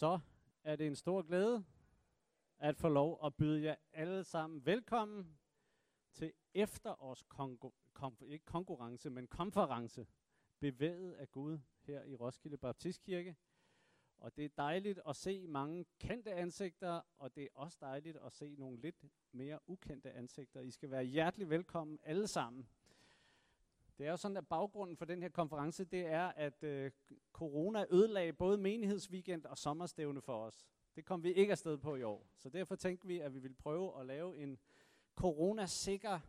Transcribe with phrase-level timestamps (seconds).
[0.00, 0.18] så
[0.64, 1.64] er det en stor glæde
[2.58, 5.38] at få lov at byde jer alle sammen velkommen
[6.12, 10.06] til efterårs konkur- kon, ikke konkurrence, men konference,
[10.60, 13.36] bevæget af Gud her i Roskilde Baptistkirke.
[14.18, 18.32] Og det er dejligt at se mange kendte ansigter, og det er også dejligt at
[18.32, 20.60] se nogle lidt mere ukendte ansigter.
[20.60, 22.68] I skal være hjertelig velkommen alle sammen.
[24.00, 26.90] Det er jo sådan, at baggrunden for den her konference, det er, at øh,
[27.32, 30.66] corona ødelagde både menighedsweekend og sommerstævne for os.
[30.96, 32.26] Det kom vi ikke afsted på i år.
[32.36, 34.58] Så derfor tænkte vi, at vi ville prøve at lave en
[35.14, 36.20] coronasikker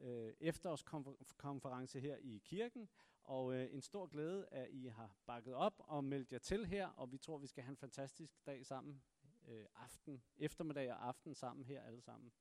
[0.00, 2.88] øh, efterårskonference her i kirken.
[3.22, 6.86] Og øh, en stor glæde, at I har bakket op og meldt jer til her.
[6.86, 9.02] Og vi tror, vi skal have en fantastisk dag sammen.
[9.48, 12.32] Øh, aften, eftermiddag og aften sammen her alle sammen.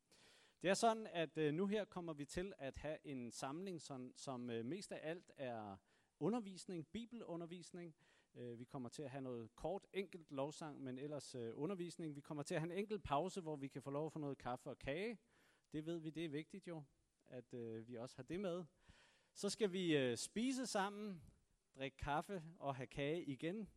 [0.62, 4.12] Det er sådan, at øh, nu her kommer vi til at have en samling, som,
[4.16, 5.77] som øh, mest af alt er
[6.20, 7.96] undervisning, bibelundervisning.
[8.36, 12.16] Øh, vi kommer til at have noget kort, enkelt lovsang, men ellers øh, undervisning.
[12.16, 14.20] Vi kommer til at have en enkelt pause, hvor vi kan få lov at få
[14.20, 15.18] noget kaffe og kage.
[15.71, 16.84] Det ved vi, det er vigtigt jo,
[17.27, 18.63] at øh, vi også har det med.
[19.34, 21.22] Så skal vi øh, spise sammen,
[21.76, 23.68] drikke kaffe og have kage igen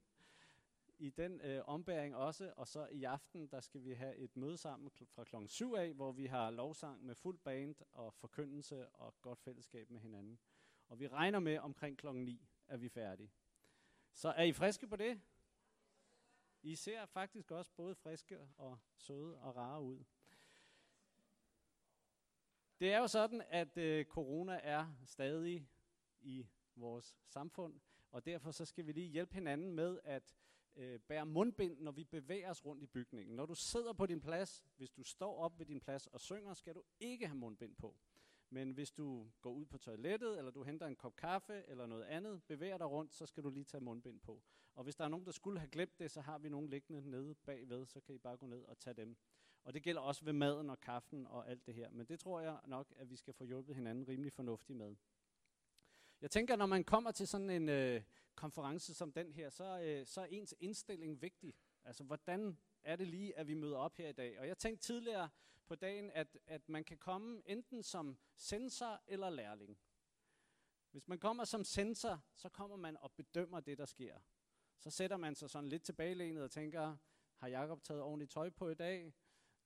[0.99, 4.57] i den øh, ombæring også, og så i aften, der skal vi have et møde
[4.57, 9.15] sammen fra klokken 7 af, hvor vi har lovsang med fuld band og forkyndelse og
[9.21, 10.39] godt fællesskab med hinanden.
[10.89, 13.33] Og vi regner med omkring klokken 9, at vi er færdige.
[14.13, 15.21] Så er I friske på det?
[16.63, 20.05] I ser faktisk også både friske og søde og rare ud.
[22.81, 25.69] Det er jo sådan, at øh, corona er stadig
[26.21, 30.35] i vores samfund, og derfor så skal vi lige hjælpe hinanden med at
[30.79, 33.37] øh, bære mundbind, når vi bevæger os rundt i bygningen.
[33.37, 36.55] Når du sidder på din plads, hvis du står op ved din plads og synger,
[36.55, 37.97] skal du ikke have mundbind på.
[38.51, 42.05] Men hvis du går ud på toilettet, eller du henter en kop kaffe, eller noget
[42.05, 44.43] andet, bevæger dig rundt, så skal du lige tage mundbind på.
[44.75, 47.11] Og hvis der er nogen, der skulle have glemt det, så har vi nogen liggende
[47.11, 49.17] nede bagved, så kan I bare gå ned og tage dem.
[49.65, 51.91] Og det gælder også ved maden og kaffen og alt det her.
[51.91, 54.97] Men det tror jeg nok, at vi skal få hjulpet hinanden rimelig fornuftigt med.
[56.21, 58.03] Jeg tænker, når man kommer til sådan en øh,
[58.35, 61.55] konference som den her, så, øh, så er ens indstilling vigtig.
[61.85, 64.41] Altså, hvordan er det lige, at vi møder op her i dag?
[64.41, 65.29] Og jeg tænkte tidligere
[65.67, 69.79] på dagen, at, at man kan komme enten som sensor eller lærling.
[70.91, 74.19] Hvis man kommer som sensor, så kommer man og bedømmer det, der sker.
[74.79, 76.97] Så sætter man sig sådan lidt tilbagelænet og tænker,
[77.37, 79.15] har Jakob taget ordentligt tøj på i dag?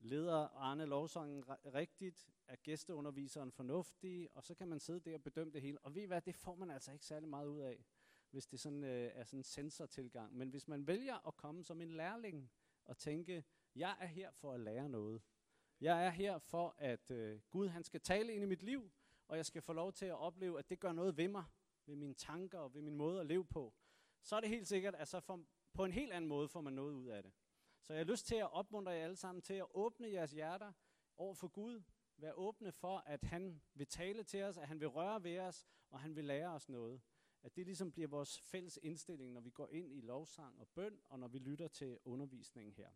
[0.04, 2.30] Leder Arne lovsangen rigtigt?
[2.46, 4.28] Er gæsteunderviseren fornuftig?
[4.34, 5.78] Og så kan man sidde der og bedømme det hele.
[5.78, 7.84] Og ved I hvad, det får man altså ikke særlig meget ud af,
[8.30, 10.36] hvis det sådan, øh, er sådan en sensortilgang.
[10.36, 12.50] Men hvis man vælger at komme som en lærling
[12.84, 15.22] og tænke, jeg er her for at lære noget.
[15.80, 18.90] Jeg er her for, at øh, Gud han skal tale ind i mit liv,
[19.28, 21.44] og jeg skal få lov til at opleve, at det gør noget ved mig,
[21.86, 23.74] ved mine tanker og ved min måde at leve på.
[24.22, 25.40] Så er det helt sikkert, at så får,
[25.72, 27.32] på en helt anden måde får man noget ud af det.
[27.82, 30.72] Så jeg har lyst til at opmuntre jer alle sammen til at åbne jeres hjerter
[31.16, 31.82] over for Gud.
[32.16, 35.66] Vær åbne for, at han vil tale til os, at han vil røre ved os,
[35.90, 37.00] og han vil lære os noget.
[37.42, 41.00] At det ligesom bliver vores fælles indstilling, når vi går ind i lovsang og bøn,
[41.08, 42.88] og når vi lytter til undervisningen her.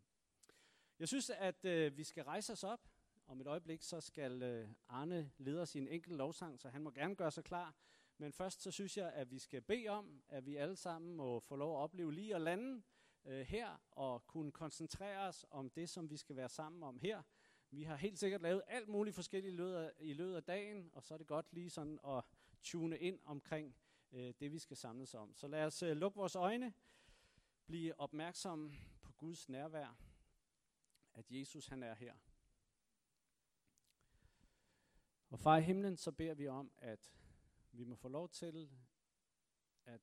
[0.99, 2.89] Jeg synes, at øh, vi skal rejse os op.
[3.27, 7.17] Om et øjeblik, så skal øh, Arne lede sin enkelt lovsang, så han må gerne
[7.17, 7.75] gøre sig klar.
[8.19, 11.41] Men først så synes jeg, at vi skal bede om, at vi alle sammen må
[11.41, 12.83] få lov at opleve lige at lande
[13.27, 17.23] øh, her, og kunne koncentrere os om det, som vi skal være sammen om her.
[17.71, 20.91] Vi har helt sikkert lavet alt muligt forskelligt i løbet af, i løbet af dagen,
[20.95, 22.25] og så er det godt lige sådan at
[22.63, 23.77] tune ind omkring
[24.13, 25.35] øh, det, vi skal samles om.
[25.35, 26.75] Så lad os øh, lukke vores øjne,
[27.67, 28.73] blive opmærksom
[29.03, 29.99] på Guds nærvær,
[31.15, 32.15] at Jesus han er her.
[35.31, 37.13] Og far i himlen, så beder vi om, at
[37.73, 38.71] vi må få lov til
[39.85, 40.01] at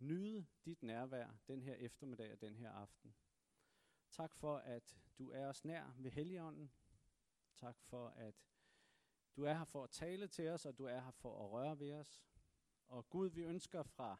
[0.00, 3.14] nyde dit nærvær den her eftermiddag og den her aften.
[4.10, 6.72] Tak for, at du er os nær ved Helligånden.
[7.54, 8.34] Tak for, at
[9.36, 11.78] du er her for at tale til os, og du er her for at røre
[11.78, 12.22] ved os.
[12.86, 14.16] Og Gud, vi ønsker fra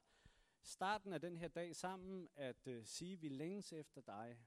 [0.63, 4.39] starten af den her dag sammen at uh, sige, at vi længes efter dig.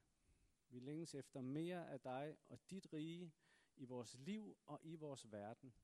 [0.68, 3.32] Vi længes efter mere af dig og dit rige
[3.76, 5.74] i vores liv og i vores verden.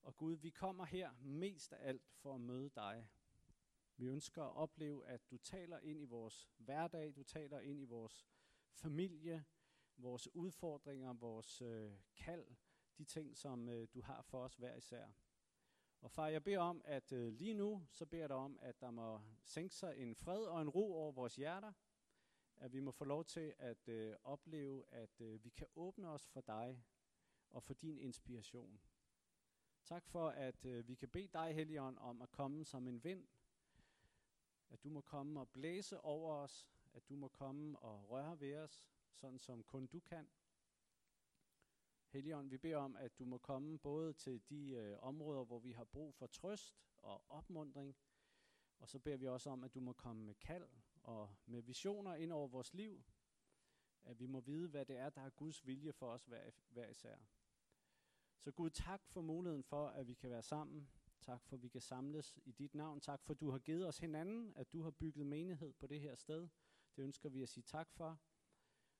[0.00, 3.08] Og Gud, vi kommer her mest af alt for at møde dig.
[3.96, 7.84] Vi ønsker at opleve, at du taler ind i vores hverdag, du taler ind i
[7.84, 8.26] vores
[8.72, 9.44] familie,
[9.96, 12.46] vores udfordringer, vores øh, kald,
[12.98, 15.06] de ting, som øh, du har for os hver især.
[16.00, 18.80] Og far, jeg beder om, at øh, lige nu, så beder jeg dig om, at
[18.80, 21.72] der må sænke sig en fred og en ro over vores hjerter,
[22.56, 26.26] at vi må få lov til at øh, opleve, at øh, vi kan åbne os
[26.26, 26.84] for dig
[27.50, 28.80] og for din inspiration.
[29.84, 33.26] Tak for, at øh, vi kan bede dig, Helligånd, om at komme som en vind,
[34.70, 38.56] at du må komme og blæse over os, at du må komme og røre ved
[38.56, 38.84] os,
[39.14, 40.28] sådan som kun du kan.
[42.08, 45.72] Helligånd, vi beder om, at du må komme både til de øh, områder, hvor vi
[45.72, 47.96] har brug for trøst og opmundring,
[48.78, 50.68] og så beder vi også om, at du må komme med kald
[51.02, 53.02] og med visioner ind over vores liv,
[54.04, 56.88] at vi må vide, hvad det er, der er Guds vilje for os hver, hver
[56.88, 57.16] især.
[58.38, 60.88] Så Gud, tak for muligheden for, at vi kan være sammen.
[61.24, 63.00] Tak for, at vi kan samles i dit navn.
[63.00, 66.00] Tak for, at du har givet os hinanden, at du har bygget menighed på det
[66.00, 66.48] her sted.
[66.96, 68.20] Det ønsker vi at sige tak for.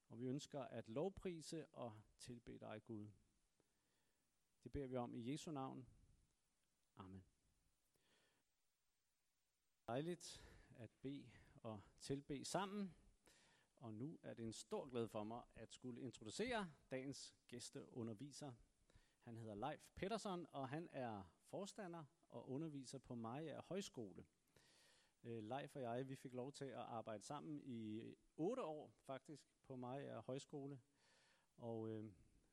[0.08, 3.08] Og vi ønsker at lovprise og tilbede dig, Gud.
[4.64, 5.86] Det beder vi om i Jesu navn.
[6.96, 7.24] Amen.
[9.86, 10.42] Dejligt
[10.76, 11.30] at bede
[11.62, 12.94] og tilbe sammen.
[13.76, 18.52] Og nu er det en stor glæde for mig at skulle introducere dagens gæsteunderviser.
[19.20, 24.24] Han hedder Leif Petersen, og han er forstander og underviser på Maja Højskole.
[25.24, 28.02] Øh, Leif og jeg, vi fik lov til at arbejde sammen i
[28.36, 30.80] otte år faktisk på Maja Højskole.
[31.56, 32.04] Og øh,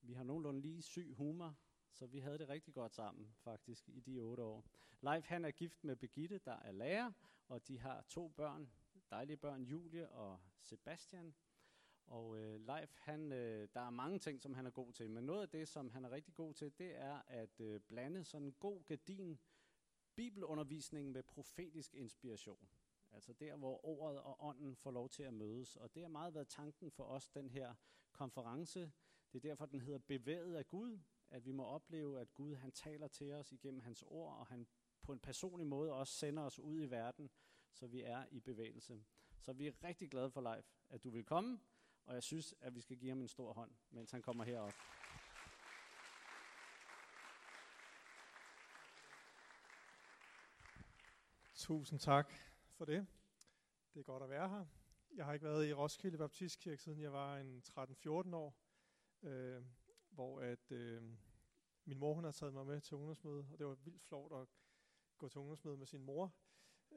[0.01, 1.55] vi har nogenlunde lige syg humor,
[1.91, 4.65] så vi havde det rigtig godt sammen faktisk i de otte år.
[5.01, 7.11] Leif han er gift med Begitte, der er lærer,
[7.47, 8.71] og de har to børn,
[9.09, 11.35] dejlige børn, Julie og Sebastian.
[12.05, 15.23] Og øh, Leif, han, øh, der er mange ting, som han er god til, men
[15.23, 18.47] noget af det, som han er rigtig god til, det er at øh, blande sådan
[18.47, 19.39] en god gardin
[20.15, 22.69] bibelundervisning med profetisk inspiration.
[23.11, 25.75] Altså der, hvor ordet og ånden får lov til at mødes.
[25.75, 27.73] Og det har meget været tanken for os, den her
[28.11, 28.91] konference.
[29.31, 30.99] Det er derfor, den hedder Bevæget af Gud,
[31.29, 34.67] at vi må opleve, at Gud han taler til os igennem hans ord, og han
[35.01, 37.29] på en personlig måde også sender os ud i verden,
[37.73, 39.03] så vi er i bevægelse.
[39.39, 41.59] Så vi er rigtig glade for Leif, at du vil komme,
[42.05, 44.73] og jeg synes, at vi skal give ham en stor hånd, mens han kommer herop.
[51.55, 52.33] Tusind tak
[52.71, 53.07] for det.
[53.93, 54.65] Det er godt at være her.
[55.15, 58.55] Jeg har ikke været i Roskilde Baptistkirke, siden jeg var en 13-14 år,
[59.23, 59.63] øh,
[60.09, 61.03] hvor at, øh,
[61.85, 64.47] min mor hun har taget mig med til ungdomsmøde, og det var vildt flot at
[65.17, 66.33] gå til ungdomsmøde med sin mor,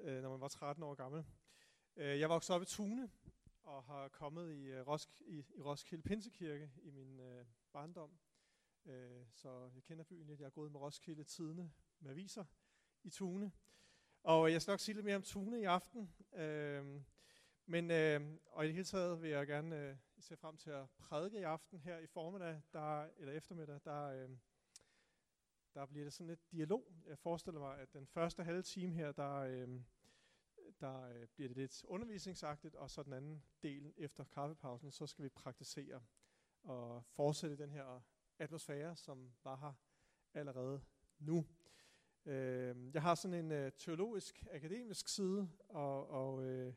[0.01, 1.25] øh, når man var 13 år gammel.
[1.97, 3.11] Øh, jeg voksede op i Tune,
[3.65, 8.19] og har kommet i, uh, Rosk, i, i Roskilde Pinsekirke i min uh, barndom.
[8.85, 8.93] Uh,
[9.33, 10.41] så jeg kender byen lidt.
[10.41, 12.45] Jeg har gået med Roskilde Tidene med aviser
[13.03, 13.53] i Tune.
[14.23, 16.15] Og jeg skal nok sige lidt mere om Tune i aften.
[16.33, 17.03] Uh,
[17.67, 20.91] men uh, og i det hele taget vil jeg gerne uh, se frem til at
[20.99, 24.31] prædike i aften her i formiddag, der, eller eftermiddag, der, uh,
[25.75, 26.93] der bliver det sådan lidt dialog.
[27.07, 29.81] Jeg forestiller mig, at den første halve time her, der, uh,
[30.81, 35.25] der øh, bliver det lidt undervisningsagtigt, og så den anden del efter kaffepausen, så skal
[35.25, 36.03] vi praktisere
[36.63, 38.01] og fortsætte den her
[38.39, 39.73] atmosfære, som var her
[40.35, 40.81] allerede
[41.19, 41.47] nu.
[42.27, 46.75] Øh, jeg har sådan en øh, teologisk, akademisk side, og, og, øh,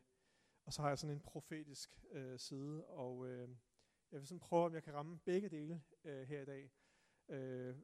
[0.64, 3.48] og så har jeg sådan en profetisk øh, side, og øh,
[4.12, 6.70] jeg vil sådan prøve, om jeg kan ramme begge dele øh, her i dag.
[7.28, 7.76] Øh,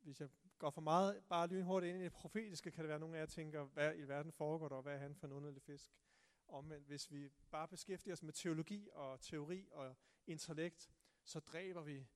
[0.00, 0.28] hvis jeg
[0.62, 3.20] går for meget bare lynhurtigt ind i det profetiske, kan det være, at nogle af
[3.20, 5.92] jer tænker, hvad i verden foregår der, og hvad er han for en underlig fisk?
[6.48, 9.94] Omvendt, hvis vi bare beskæftiger os med teologi og teori og
[10.26, 10.90] intellekt,
[11.24, 12.06] så dræber vi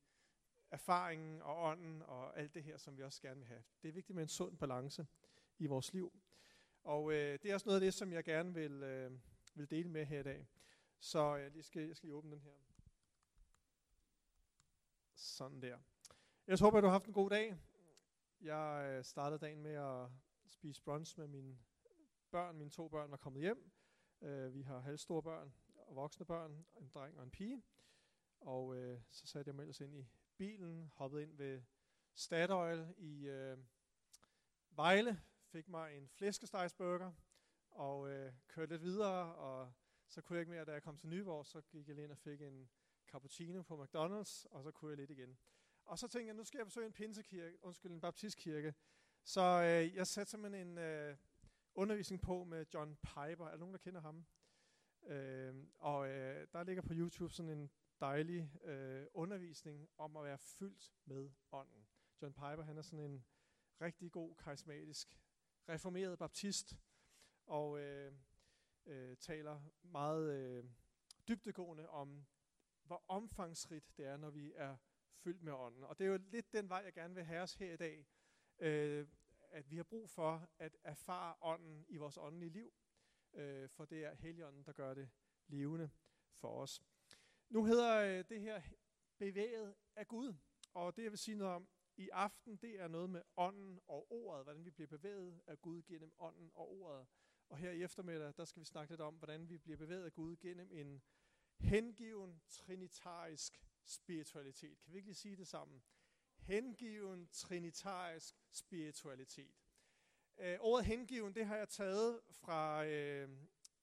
[0.71, 3.63] erfaringen og ånden og alt det her, som vi også gerne vil have.
[3.81, 5.07] Det er vigtigt med en sund balance
[5.57, 6.13] i vores liv.
[6.83, 9.11] Og øh, det er også noget af det, som jeg gerne vil, øh,
[9.53, 10.47] vil dele med her i dag.
[10.99, 12.51] Så øh, jeg, lige skal, jeg skal lige åbne den her.
[15.15, 15.77] Sådan der.
[16.47, 17.57] Jeg håber, at du har haft en god dag.
[18.41, 20.09] Jeg øh, startede dagen med at
[20.47, 21.57] spise brunch med mine
[22.31, 22.57] børn.
[22.57, 23.71] Mine to børn var kommet hjem.
[24.21, 27.63] Uh, vi har halvstore børn og voksne børn, en dreng og en pige.
[28.39, 31.61] Og uh, så satte jeg mig ellers ind i bilen, hoppede ind ved
[32.13, 33.59] Statoil i uh,
[34.69, 37.11] Vejle, fik mig en flæskestegsburger
[37.71, 39.73] og uh, kørte lidt videre, og
[40.07, 42.17] så kunne jeg ikke mere, da jeg kom til Nyborg, så gik jeg ind og
[42.17, 42.69] fik en
[43.07, 45.37] cappuccino på McDonald's, og så kunne jeg lidt igen.
[45.87, 48.73] Og så tænkte jeg, nu skal jeg besøge en pinsekirke, undskyld, en baptistkirke.
[49.23, 51.17] Så øh, jeg satte simpelthen en øh,
[51.75, 53.45] undervisning på med John Piper.
[53.45, 54.25] Er der nogen, der kender ham?
[55.03, 60.37] Øh, og øh, der ligger på YouTube sådan en dejlig øh, undervisning om at være
[60.37, 61.87] fyldt med ånden.
[62.21, 63.25] John Piper, han er sådan en
[63.81, 65.19] rigtig god, karismatisk,
[65.69, 66.77] reformeret baptist,
[67.45, 68.13] og øh,
[68.85, 70.65] øh, taler meget øh,
[71.27, 72.25] dybdegående om,
[72.83, 74.77] hvor omfangsrigt det er, når vi er
[75.17, 75.83] fyldt med ånden.
[75.83, 78.07] Og det er jo lidt den vej, jeg gerne vil have os her i dag.
[78.59, 79.07] Øh,
[79.51, 82.73] at vi har brug for at erfare ånden i vores åndelige liv.
[83.33, 85.09] Øh, for det er Helligånden, der gør det
[85.47, 85.89] levende
[86.35, 86.81] for os.
[87.49, 88.61] Nu hedder øh, det her
[89.17, 90.33] bevæget af Gud.
[90.73, 94.11] Og det jeg vil sige noget om i aften, det er noget med ånden og
[94.11, 94.43] ordet.
[94.43, 97.07] Hvordan vi bliver bevæget af Gud gennem ånden og ordet.
[97.49, 100.13] Og her i eftermiddag, der skal vi snakke lidt om, hvordan vi bliver bevæget af
[100.13, 101.01] Gud gennem en
[101.59, 104.79] hengiven trinitarisk spiritualitet.
[104.81, 105.83] Kan vi ikke lige sige det sammen?
[106.37, 109.55] Hengiven trinitarisk spiritualitet.
[110.37, 113.29] Øh, ordet hengiven, det har jeg taget fra øh,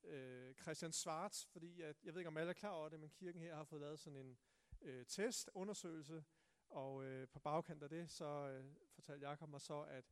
[0.04, 3.10] øh, Christian Schwartz, fordi at, jeg ved ikke, om alle er klar over det, men
[3.10, 4.38] kirken her har fået lavet sådan en
[4.80, 6.24] øh, test, undersøgelse,
[6.68, 10.04] og øh, på bagkant af det, så øh, fortalte Jakob mig så, at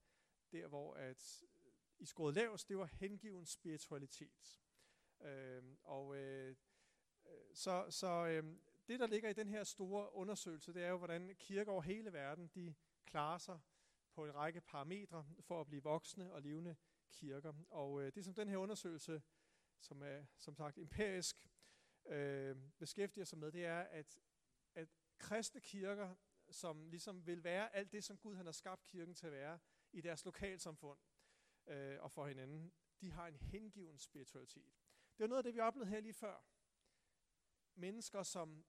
[0.53, 1.43] der hvor at
[1.99, 4.61] i skåret lavest, det var hengiven spiritualitet.
[5.21, 6.57] Øh, og øh,
[7.27, 8.57] øh så, så øh,
[8.89, 12.12] det, der ligger i den her store undersøgelse, det er jo, hvordan kirker over hele
[12.12, 12.75] verden, de
[13.07, 13.61] klarer sig
[14.12, 16.77] på en række parametre for at blive voksne og levende
[17.11, 17.53] kirker.
[17.71, 19.23] Og øh, det, som den her undersøgelse,
[19.81, 21.49] som er som sagt empirisk,
[22.07, 24.19] øh, beskæftiger sig med, det er, at,
[24.75, 26.15] at kristne kirker,
[26.51, 29.59] som ligesom vil være alt det, som Gud han har skabt kirken til at være
[29.93, 30.99] i deres lokalsamfund
[31.67, 34.73] øh, og for hinanden, de har en hengiven spiritualitet.
[35.19, 36.45] Det var noget af det, vi oplevede her lige før.
[37.75, 38.64] Mennesker, som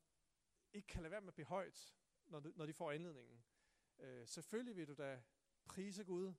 [0.73, 1.95] ikke kan lade være med at blive højt,
[2.25, 3.43] når, de, når de får anledningen.
[3.99, 5.23] Øh, selvfølgelig vil du da
[5.65, 6.33] prise Gud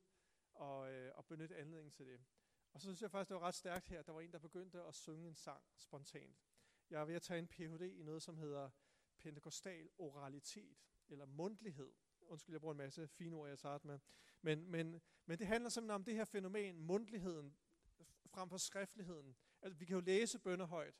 [0.53, 2.25] og, øh, og benytte anledningen til det.
[2.73, 4.01] Og så synes jeg faktisk, det var ret stærkt her.
[4.01, 6.45] Der var en, der begyndte at synge en sang spontant.
[6.89, 7.81] Jeg er ved at tage en Ph.D.
[7.81, 8.69] i noget, som hedder
[9.17, 11.93] pentekostal oralitet, eller mundtlighed.
[12.21, 13.99] Undskyld, jeg bruger en masse fine ord, jeg starter med.
[14.41, 17.57] Men, men, men det handler simpelthen om det her fænomen, mundtligheden,
[18.25, 19.35] frem for skriftligheden.
[19.61, 20.95] Altså, vi kan jo læse bønder højt,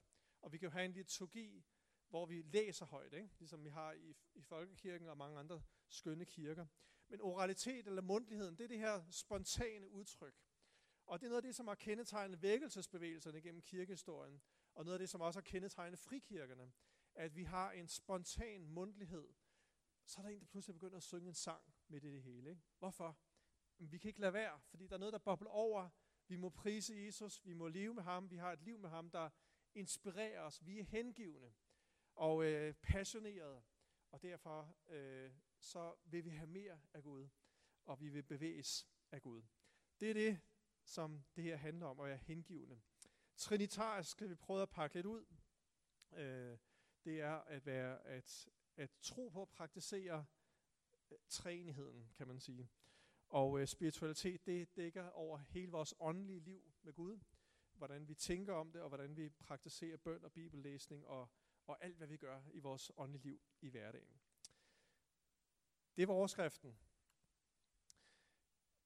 [0.45, 1.65] og vi kan jo have en liturgi,
[2.09, 3.29] hvor vi læser højt, ikke?
[3.39, 6.65] ligesom vi har i, i folkekirken og mange andre skønne kirker.
[7.07, 10.35] Men oralitet eller mundtligheden, det er det her spontane udtryk.
[11.05, 14.41] Og det er noget af det, som har kendetegnet vækkelsesbevægelserne gennem kirkehistorien,
[14.75, 16.71] og noget af det, som også har kendetegnet frikirkerne,
[17.15, 19.27] at vi har en spontan mundtlighed.
[20.05, 22.49] Så er der en, der pludselig begynder at synge en sang midt i det hele.
[22.49, 22.61] Ikke?
[22.79, 23.19] Hvorfor?
[23.77, 25.89] Men vi kan ikke lade være, fordi der er noget, der bobler over.
[26.27, 29.09] Vi må prise Jesus, vi må leve med ham, vi har et liv med ham,
[29.09, 29.29] der
[29.75, 30.65] inspirerer os.
[30.65, 31.53] Vi er hengivende
[32.15, 33.63] og øh, passionerede,
[34.11, 37.27] og derfor øh, så vil vi have mere af Gud,
[37.85, 39.41] og vi vil bevæges af Gud.
[39.99, 40.39] Det er det,
[40.83, 42.81] som det her handler om, og er hengivende.
[43.37, 45.25] Trinitarisk skal vi prøve at pakke lidt ud.
[46.11, 46.57] Øh,
[47.05, 50.25] det er at være at, at tro på at praktisere
[51.11, 52.69] øh, træenigheden, kan man sige.
[53.29, 57.19] Og øh, spiritualitet, det dækker over hele vores åndelige liv med Gud.
[57.77, 61.29] Hvordan vi tænker om det, og hvordan vi praktiserer bøn og bibellæsning, og,
[61.67, 64.21] og alt, hvad vi gør i vores åndelige liv i hverdagen.
[65.95, 66.77] Det var overskriften.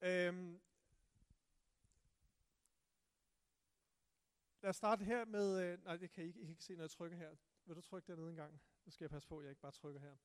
[0.01, 0.62] Øhm,
[4.62, 5.62] lad os starte her med...
[5.63, 6.39] Øh, nej, det kan I ikke.
[6.39, 7.36] I kan ikke se, når jeg trykker her.
[7.65, 8.62] Vil du trykke dernede en gang?
[8.86, 10.17] Nu skal jeg passe på, at jeg ikke bare trykker her.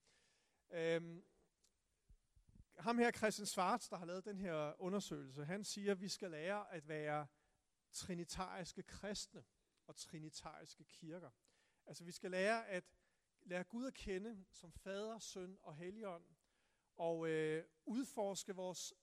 [0.71, 1.25] Øhm,
[2.79, 6.31] ham her, Christian Schwartz, der har lavet den her undersøgelse, han siger, at vi skal
[6.31, 7.27] lære at være
[7.95, 9.45] trinitariske kristne
[9.87, 11.31] og trinitariske kirker.
[11.87, 12.85] Altså vi skal lære at
[13.43, 16.25] lære Gud at kende som fader, søn og helligånd,
[16.97, 18.95] og øh, udforske vores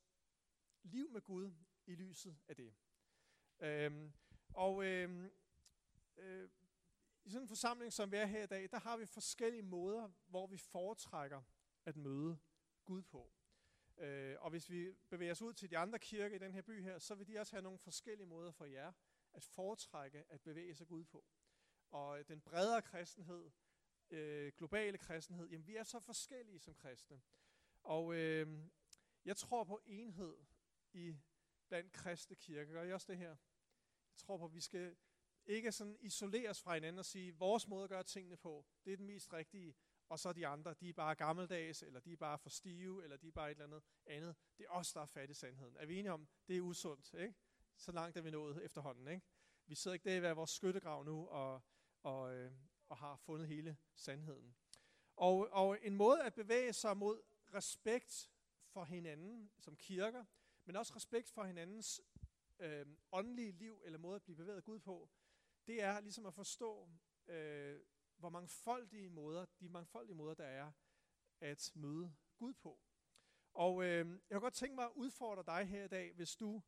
[0.83, 1.53] liv med Gud
[1.85, 2.73] i lyset af det.
[3.59, 4.13] Øhm,
[4.53, 5.29] og øh,
[6.17, 6.49] øh,
[7.23, 10.09] i sådan en forsamling, som vi er her i dag, der har vi forskellige måder,
[10.27, 11.41] hvor vi foretrækker
[11.85, 12.39] at møde
[12.85, 13.31] Gud på.
[14.01, 16.83] Øh, og hvis vi bevæger os ud til de andre kirker i den her by
[16.83, 18.91] her, så vil de også have nogle forskellige måder for jer
[19.33, 21.25] at foretrække at bevæge sig Gud på.
[21.89, 23.51] Og den bredere kristenhed,
[24.09, 27.21] øh, globale kristenhed, jamen vi er så forskellige som kristne.
[27.83, 28.59] Og øh,
[29.25, 30.37] jeg tror på enhed
[30.93, 31.15] i
[31.67, 32.73] blandt kristne kirker.
[32.73, 33.29] Gør I også det her?
[33.29, 34.95] Jeg tror på, at vi skal
[35.45, 38.97] ikke sådan isoleres fra hinanden og sige, vores måde at gøre tingene på, det er
[38.97, 39.75] den mest rigtige,
[40.11, 43.17] og så de andre, de er bare gammeldags, eller de er bare for stive, eller
[43.17, 44.35] de er bare et eller andet andet.
[44.57, 45.77] Det er os, der er fat i sandheden.
[45.77, 47.35] Er vi enige om, det er usundt, ikke?
[47.77, 49.25] Så langt er vi nået efterhånden, ikke?
[49.65, 51.61] Vi sidder ikke der i hver vores skyttegrav nu, og,
[52.03, 52.51] og, øh,
[52.89, 54.55] og har fundet hele sandheden.
[55.15, 57.21] Og, og en måde at bevæge sig mod
[57.53, 58.31] respekt
[58.67, 60.25] for hinanden som kirker,
[60.65, 62.01] men også respekt for hinandens
[62.59, 65.09] øh, åndelige liv, eller måde at blive bevæget Gud på,
[65.67, 66.89] det er ligesom at forstå,
[67.27, 67.79] øh,
[68.21, 70.71] hvor mangfoldige måder, de mangfoldige måder, der er
[71.41, 72.79] at møde Gud på.
[73.53, 76.61] Og øh, jeg kunne godt tænke mig at udfordre dig her i dag, hvis du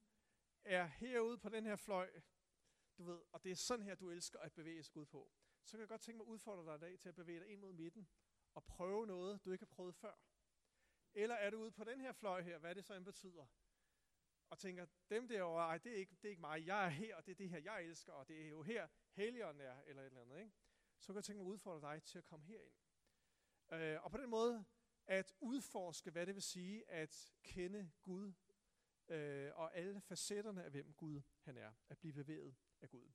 [0.64, 2.22] er herude på den her fløj,
[2.98, 5.32] du ved, og det er sådan her, du elsker at bevæge sig Gud på,
[5.64, 7.48] så kan jeg godt tænke mig at udfordre dig i dag til at bevæge dig
[7.48, 8.08] ind mod midten
[8.54, 10.20] og prøve noget, du ikke har prøvet før.
[11.14, 13.46] Eller er du ude på den her fløj her, hvad det så end betyder,
[14.50, 17.16] og tænker, dem derovre, ej, det er, ikke, det er ikke mig, jeg er her,
[17.16, 20.02] og det er det her, jeg elsker, og det er jo her, helligånden er, eller
[20.02, 20.52] et eller andet, ikke?
[21.04, 22.72] Så kan jeg tænke mig at udfordre dig til at komme herind.
[23.72, 24.66] Øh, og på den måde
[25.08, 28.34] at udforske, hvad det vil sige at kende Gud
[29.08, 31.72] øh, og alle facetterne af, hvem Gud han er.
[31.90, 33.12] At blive bevæget af Gud.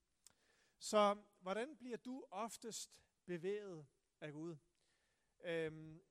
[0.78, 3.86] Så hvordan bliver du oftest bevæget
[4.20, 4.56] af Gud?
[5.40, 6.02] Øhm,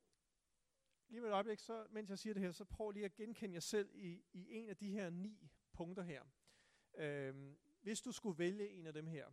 [1.08, 3.54] lige med et øjeblik, så, mens jeg siger det her, så prøv lige at genkende
[3.54, 6.24] jer selv i, i en af de her ni punkter her.
[6.94, 9.32] Øhm, hvis du skulle vælge en af dem her,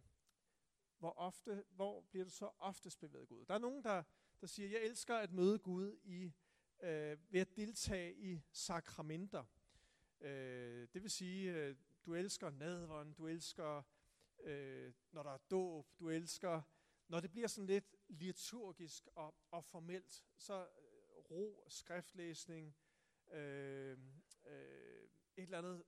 [0.98, 3.44] hvor, ofte, hvor bliver du så oftest bevæget Gud?
[3.44, 4.02] Der er nogen, der,
[4.40, 6.32] der siger, jeg elsker at møde Gud i,
[6.82, 9.44] øh, ved at deltage i sakramenter.
[10.20, 13.82] Øh, det vil sige, øh, du elsker nadveren, du elsker,
[14.40, 16.62] øh, når der er dåb, du elsker,
[17.08, 22.76] når det bliver sådan lidt liturgisk og, og formelt, så øh, ro, skriftlæsning,
[23.32, 23.98] øh,
[24.46, 25.84] øh, et eller andet,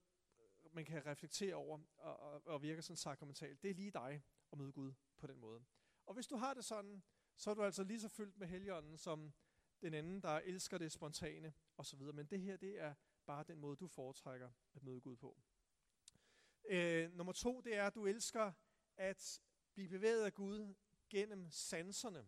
[0.71, 3.63] man kan reflektere over og, og, og virke sådan sakramentalt.
[3.63, 5.65] Det er lige dig at møde Gud på den måde.
[6.05, 7.03] Og hvis du har det sådan,
[7.35, 9.33] så er du altså lige så fyldt med heligånden som
[9.81, 12.01] den anden, der elsker det spontane osv.
[12.01, 12.93] Men det her, det er
[13.25, 15.37] bare den måde, du foretrækker at møde Gud på.
[16.65, 18.51] Øh, nummer to, det er, at du elsker
[18.97, 19.41] at
[19.73, 20.75] blive bevæget af Gud
[21.09, 22.27] gennem sanserne.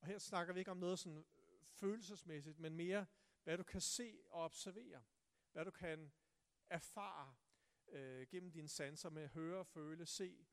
[0.00, 1.24] Og her snakker vi ikke om noget sådan
[1.70, 3.06] følelsesmæssigt, men mere,
[3.44, 5.02] hvad du kan se og observere.
[5.52, 6.12] Hvad du kan
[6.68, 7.34] erfare
[7.88, 10.46] øh, gennem dine sanser med høre, føle, se,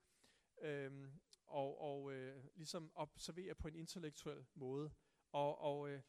[0.62, 4.92] øhm, og, og øh, ligesom observere på en intellektuel måde.
[5.32, 6.02] Og, og, øh,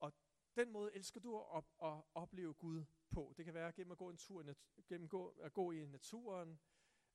[0.00, 0.12] og
[0.56, 3.34] den måde elsker du at, at opleve Gud på.
[3.36, 4.54] Det kan være gennem at gå en tur,
[4.88, 6.60] gennem gå, at gå i naturen,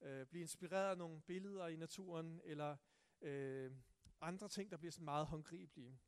[0.01, 2.77] øh, blive inspireret af nogle billeder i naturen, eller
[3.21, 3.71] øh,
[4.21, 5.99] andre ting, der bliver sådan meget håndgribelige.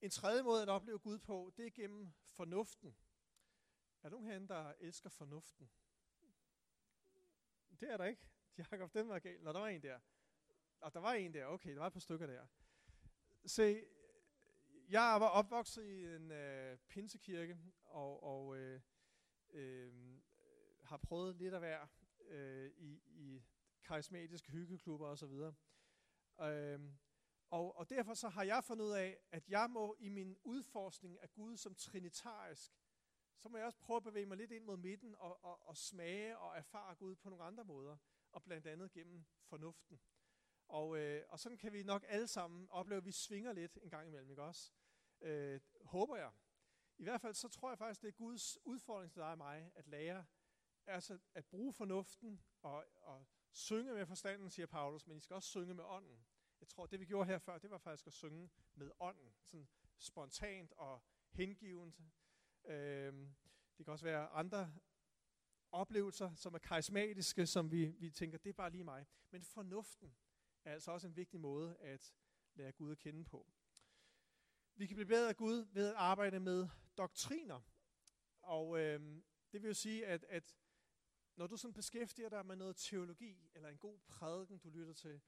[0.00, 2.96] En tredje måde at opleve Gud på, det er gennem fornuften.
[4.02, 5.70] Er der nogen herinde, der elsker fornuften?
[7.80, 8.33] Det er der ikke.
[8.58, 9.42] Jakob, den var galt.
[9.42, 10.00] Nå, der var en der.
[10.80, 12.46] Og der var en der, okay, der var et par stykker der.
[13.46, 13.84] Se,
[14.88, 18.80] jeg var opvokset i en øh, pinsekirke, og, og øh,
[19.50, 19.92] øh,
[20.82, 21.88] har prøvet lidt at være
[22.28, 23.44] øh, i, i
[23.84, 25.32] karismatiske hyggeklubber osv.
[26.40, 26.80] Øh,
[27.50, 31.22] og, og derfor så har jeg fundet ud af, at jeg må i min udforskning
[31.22, 32.72] af Gud som trinitarisk,
[33.36, 35.76] så må jeg også prøve at bevæge mig lidt ind mod midten og, og, og
[35.76, 37.96] smage og erfare Gud på nogle andre måder,
[38.34, 40.00] og blandt andet gennem fornuften.
[40.68, 43.90] Og, øh, og sådan kan vi nok alle sammen opleve, at vi svinger lidt en
[43.90, 44.72] gang imellem, ikke også?
[45.20, 46.32] Øh, håber jeg.
[46.98, 49.72] I hvert fald så tror jeg faktisk, det er Guds udfordring til dig og mig,
[49.74, 50.24] at lære
[50.86, 55.48] altså at bruge fornuften og, og synge med forstanden, siger Paulus, men I skal også
[55.48, 56.26] synge med ånden.
[56.60, 59.68] Jeg tror, det vi gjorde her før, det var faktisk at synge med ånden, sådan
[59.98, 62.00] spontant og hengivent.
[62.64, 63.12] Øh,
[63.78, 64.74] det kan også være andre
[65.74, 69.06] oplevelser, som er karismatiske, som vi, vi tænker, det er bare lige mig.
[69.30, 70.14] Men fornuften
[70.64, 72.14] er altså også en vigtig måde at
[72.54, 73.52] lære Gud at kende på.
[74.74, 77.60] Vi kan blive bedre af Gud ved at arbejde med doktriner.
[78.42, 79.00] Og øh,
[79.52, 80.56] det vil jo sige, at, at
[81.36, 85.20] når du sådan beskæftiger dig med noget teologi, eller en god prædiken, du lytter til,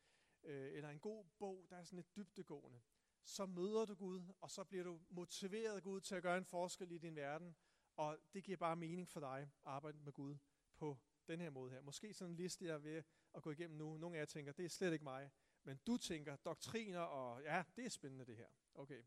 [0.42, 2.80] øh, eller en god bog, der er sådan lidt dybtegående,
[3.24, 6.44] så møder du Gud, og så bliver du motiveret af Gud til at gøre en
[6.44, 7.56] forskel i din verden,
[7.96, 10.36] og det giver bare mening for dig at arbejde med Gud
[10.76, 11.80] på den her måde her.
[11.80, 13.02] Måske sådan en liste, jeg er ved
[13.34, 13.96] at gå igennem nu.
[13.96, 15.30] Nogle af jer tænker, det er slet ikke mig.
[15.64, 18.48] Men du tænker, doktriner, og ja, det er spændende det her.
[18.74, 19.02] Okay.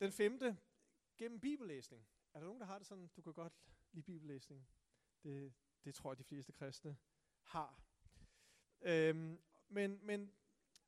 [0.00, 0.58] Den femte,
[1.18, 2.06] gennem bibellæsning.
[2.34, 3.52] Er der nogen, der har det sådan, du kan godt
[3.92, 4.68] lide bibellæsning?
[5.22, 6.96] Det, det tror jeg, de fleste kristne
[7.42, 7.82] har.
[8.80, 10.32] Øhm, men, men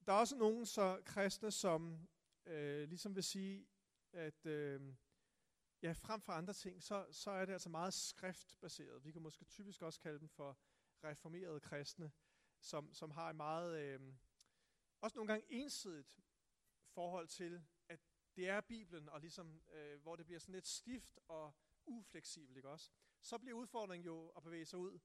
[0.06, 2.08] der er også nogen så kristne, som
[2.46, 3.66] øh, ligesom vil sige,
[4.12, 4.94] at øh,
[5.84, 9.04] ja, frem for andre ting, så, så er det altså meget skriftbaseret.
[9.04, 10.58] Vi kan måske typisk også kalde dem for
[11.04, 12.12] reformerede kristne,
[12.60, 14.14] som, som har en meget, øh,
[15.00, 16.20] også nogle gange ensidigt
[16.88, 18.00] forhold til, at
[18.36, 21.54] det er Bibelen, og ligesom, øh, hvor det bliver sådan lidt stift og
[21.86, 22.90] ufleksibelt, ikke også?
[23.20, 24.98] Så bliver udfordringen jo at bevæge sig ud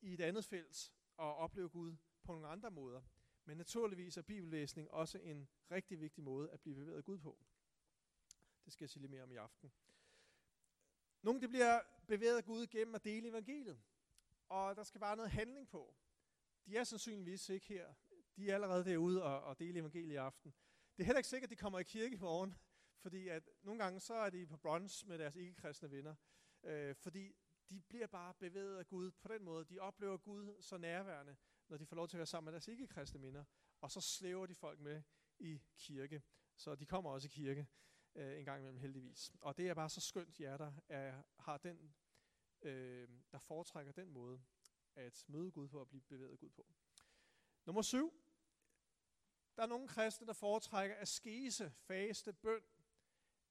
[0.00, 3.02] i et andet felt og opleve Gud på nogle andre måder.
[3.44, 7.38] Men naturligvis er bibellæsning også en rigtig vigtig måde at blive bevæget Gud på.
[8.64, 9.72] Det skal jeg sige lidt mere om i aften.
[11.22, 13.80] Nogle det bliver bevæget af Gud gennem at dele evangeliet.
[14.48, 15.94] Og der skal bare noget handling på.
[16.66, 17.94] De er sandsynligvis ikke her.
[18.36, 20.54] De er allerede derude og, og dele evangeliet i aften.
[20.96, 22.54] Det er heller ikke sikkert, at de kommer i kirke i morgen.
[23.02, 26.14] Fordi at nogle gange så er de på brunch med deres ikke-kristne venner.
[26.62, 27.36] Øh, fordi
[27.70, 29.64] de bliver bare bevæget af Gud på den måde.
[29.64, 31.36] De oplever Gud så nærværende,
[31.68, 33.44] når de får lov til at være sammen med deres ikke-kristne venner.
[33.80, 35.02] Og så slæver de folk med
[35.38, 36.22] i kirke.
[36.56, 37.66] Så de kommer også i kirke
[38.16, 39.32] øh, en gang imellem heldigvis.
[39.40, 41.94] Og det er bare så skønt, jer der er, har den,
[42.62, 44.42] øh, der foretrækker den måde
[44.94, 46.66] at møde Gud på og blive bevæget Gud på.
[47.64, 48.12] Nummer syv.
[49.56, 52.62] Der er nogle kristne, der foretrækker at skise, faste, bøn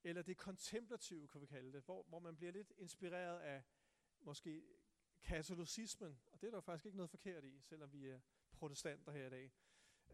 [0.04, 3.64] eller det kontemplative, kan vi kalde det, hvor, hvor man bliver lidt inspireret af
[4.20, 4.64] måske
[5.24, 8.20] katolicismen, og det er der faktisk ikke noget forkert i, selvom vi er
[8.52, 9.52] protestanter her i dag.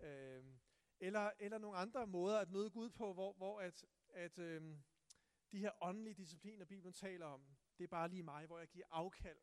[0.01, 0.43] Øh,
[0.99, 4.77] eller, eller nogle andre måder at møde Gud på, hvor, hvor at, at øh,
[5.51, 7.45] de her åndelige discipliner, Bibelen taler om,
[7.77, 9.39] det er bare lige mig, hvor jeg giver afkald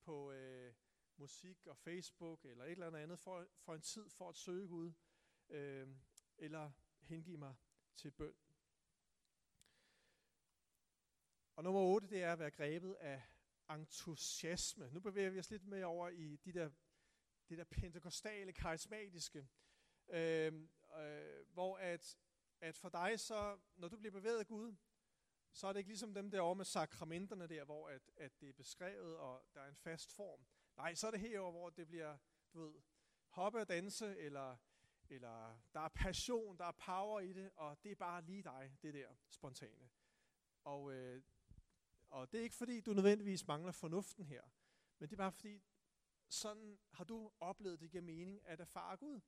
[0.00, 0.74] på øh,
[1.16, 4.92] musik og Facebook eller et eller andet for, for en tid for at søge Gud,
[5.48, 5.88] øh,
[6.38, 7.54] eller hengive mig
[7.96, 8.34] til bøn.
[11.56, 13.22] Og nummer 8, det er at være grebet af
[13.70, 14.90] entusiasme.
[14.90, 16.70] Nu bevæger vi os lidt mere over i de der,
[17.48, 19.48] det der pentekostale, karismatiske,
[20.08, 20.52] øh,
[20.98, 22.18] øh, hvor at,
[22.60, 24.76] at for dig så, når du bliver bevæget af Gud,
[25.52, 28.48] så er det ikke ligesom dem der over med sakramenterne der, hvor at, at det
[28.48, 30.46] er beskrevet, og der er en fast form.
[30.76, 32.18] Nej, så er det herover, hvor det bliver,
[32.52, 32.82] du ved,
[33.28, 34.56] hoppe og danse, eller,
[35.08, 38.76] eller der er passion, der er power i det, og det er bare lige dig,
[38.82, 39.90] det der spontane.
[40.64, 41.22] Og, øh,
[42.08, 44.42] og det er ikke fordi, du nødvendigvis mangler fornuften her,
[44.98, 45.62] men det er bare fordi,
[46.28, 49.20] sådan har du oplevet det giver mening at erfare Gud.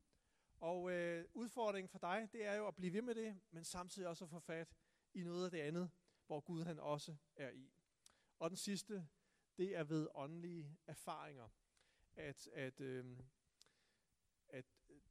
[0.61, 4.09] Og øh, udfordringen for dig, det er jo at blive ved med det, men samtidig
[4.09, 4.77] også at få fat
[5.15, 5.91] i noget af det andet,
[6.27, 7.73] hvor Gud han også er i.
[8.39, 9.09] Og den sidste,
[9.57, 11.49] det er ved åndelige erfaringer.
[12.17, 13.19] At, at, øh,
[14.49, 14.67] at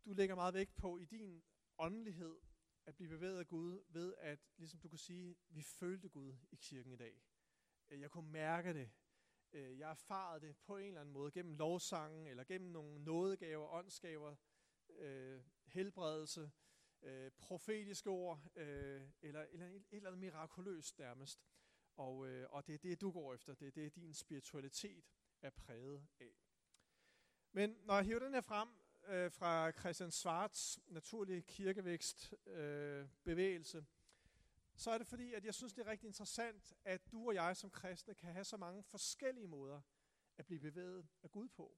[0.05, 1.43] du lægger meget vægt på i din
[1.77, 2.38] åndelighed
[2.86, 6.55] at blive bevæget af Gud ved at, ligesom du kan sige, vi følte Gud i
[6.55, 7.23] kirken i dag.
[7.89, 8.91] Øh, jeg kunne mærke det.
[9.51, 13.73] Øh, jeg erfarede det på en eller anden måde gennem lovsangen, eller gennem nogle nådegaver,
[13.73, 14.36] åndsgaver,
[14.89, 16.52] øh, helbredelse,
[17.02, 21.45] øh, profetiske ord, øh, eller, eller et, eller andet mirakuløst nærmest.
[21.95, 23.54] Og, øh, og det er det, du går efter.
[23.54, 25.06] Det er det, din spiritualitet
[25.41, 26.36] er præget af.
[27.52, 28.69] Men når jeg hiver den her frem
[29.08, 33.86] øh, fra Christian Svarts naturlige kirkevækst øh, bevægelse,
[34.76, 37.58] så er det fordi, at jeg synes, det er rigtig interessant, at du og jeg
[37.58, 39.82] som kristne kan have så mange forskellige måder
[40.38, 41.78] at blive bevæget af Gud på.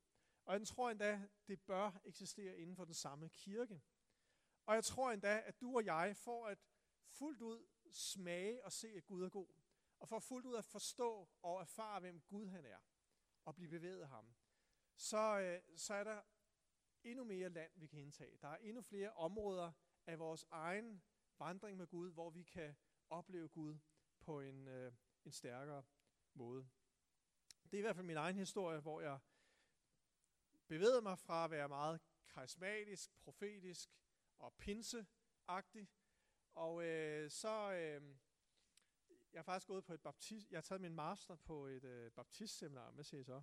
[0.49, 3.81] Og jeg tror endda, det bør eksistere inden for den samme kirke.
[4.65, 6.57] Og jeg tror endda, at du og jeg får at
[7.07, 9.47] fuldt ud smage og se, at Gud er god.
[9.99, 12.77] Og for fuldt ud at forstå og erfare, hvem Gud han er.
[13.45, 14.35] Og blive bevæget af ham.
[14.95, 16.21] Så, øh, så er der
[17.03, 18.37] endnu mere land, vi kan indtage.
[18.41, 19.71] Der er endnu flere områder
[20.05, 21.03] af vores egen
[21.39, 22.75] vandring med Gud, hvor vi kan
[23.09, 23.77] opleve Gud
[24.19, 24.93] på en, øh,
[25.25, 25.83] en stærkere
[26.33, 26.69] måde.
[27.63, 29.19] Det er i hvert fald min egen historie, hvor jeg
[30.69, 33.89] bevægede mig fra at være meget karismatisk, profetisk
[34.39, 35.89] og pinseagtig.
[36.55, 38.15] Og øh, så, øh,
[39.33, 42.11] jeg har faktisk gået på et baptist, jeg har taget min master på et øh,
[42.11, 43.41] baptistseminar, hvad siger I så?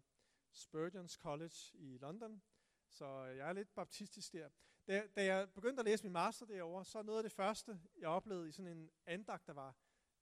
[0.52, 2.42] Spurgeon's College i London.
[2.88, 4.48] Så øh, jeg er lidt baptistisk der.
[4.86, 8.08] Da, da jeg begyndte at læse min master derovre, så noget af det første, jeg
[8.08, 9.76] oplevede i sådan en andagt, der var,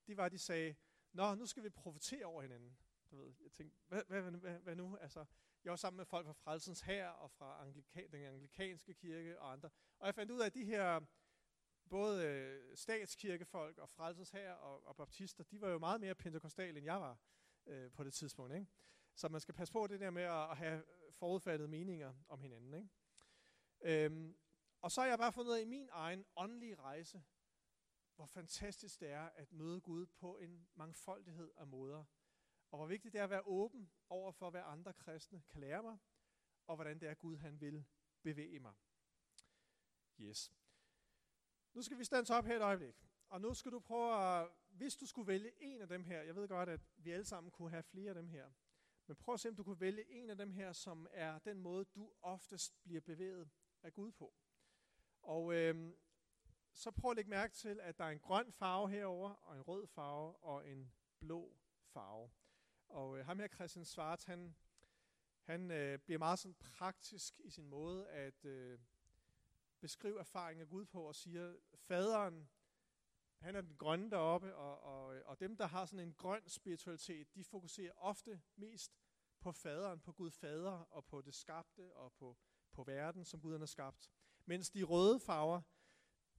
[0.07, 0.75] det var, at de sagde,
[1.15, 2.77] Nå, nu skal vi profetere over hinanden.
[3.11, 4.97] Du ved, jeg tænkte, hvad, hvad, hvad, hvad nu?
[4.97, 5.25] Altså,
[5.65, 9.51] jeg var sammen med folk fra Frelsens Her og fra Anglika, den anglikanske kirke og
[9.51, 9.69] andre.
[9.99, 11.01] Og jeg fandt ud af, at de her
[11.89, 16.77] både øh, statskirkefolk og Frelsens Her og, og baptister, de var jo meget mere pentekostale,
[16.77, 17.17] end jeg var
[17.65, 18.53] øh, på det tidspunkt.
[18.53, 18.67] Ikke?
[19.15, 22.73] Så man skal passe på det der med at, at have forudfattede meninger om hinanden.
[22.73, 22.89] Ikke?
[24.05, 24.37] Øhm,
[24.81, 27.23] og så har jeg bare fundet ud af i min egen åndelige rejse,
[28.15, 32.03] hvor fantastisk det er at møde Gud på en mangfoldighed af måder.
[32.75, 35.83] Og hvor vigtigt det er at være åben over for, hvad andre kristne kan lære
[35.83, 35.97] mig,
[36.67, 37.85] og hvordan det er, Gud han vil
[38.21, 38.73] bevæge mig.
[40.19, 40.53] Yes.
[41.73, 42.95] Nu skal vi stands op her et øjeblik.
[43.29, 46.35] Og nu skal du prøve at, hvis du skulle vælge en af dem her, jeg
[46.35, 48.51] ved godt, at vi alle sammen kunne have flere af dem her,
[49.07, 51.61] men prøv at se, om du kunne vælge en af dem her, som er den
[51.61, 53.49] måde, du oftest bliver bevæget
[53.83, 54.33] af Gud på.
[55.21, 55.95] Og øhm,
[56.73, 59.61] så prøv at lægge mærke til, at der er en grøn farve herover og en
[59.61, 62.31] rød farve og en blå farve.
[62.95, 64.55] Og øh, ham her, Christian Svart, han,
[65.41, 68.79] han øh, bliver meget sådan praktisk i sin måde at øh,
[69.79, 72.49] beskrive erfaringen af Gud på og siger, faderen,
[73.37, 76.49] han er den grønne deroppe, og, og, øh, og dem, der har sådan en grøn
[76.49, 78.91] spiritualitet, de fokuserer ofte mest
[79.39, 82.37] på faderen, på Gud fader, og på det skabte, og på,
[82.71, 84.11] på verden, som Gud har skabt.
[84.45, 85.61] Mens de røde farver,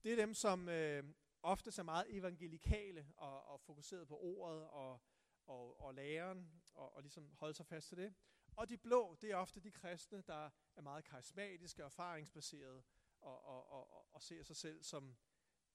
[0.03, 1.03] det er dem, som øh,
[1.43, 5.01] ofte er meget evangelikale og, og fokuseret på ordet og,
[5.47, 8.13] og, og læren, og, og ligesom holde sig fast til det.
[8.55, 12.83] Og de blå, det er ofte de kristne, der er meget karismatiske og erfaringsbaserede,
[13.21, 15.15] og, og, og, og, ser sig selv som,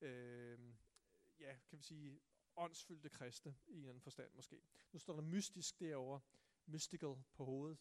[0.01, 0.59] øh,
[1.41, 2.21] ja, kan vi sige,
[2.57, 4.63] åndsfyldte kristne i en anden forstand måske.
[4.93, 6.21] Nu står der mystisk derovre,
[6.67, 7.79] mystical på hovedet,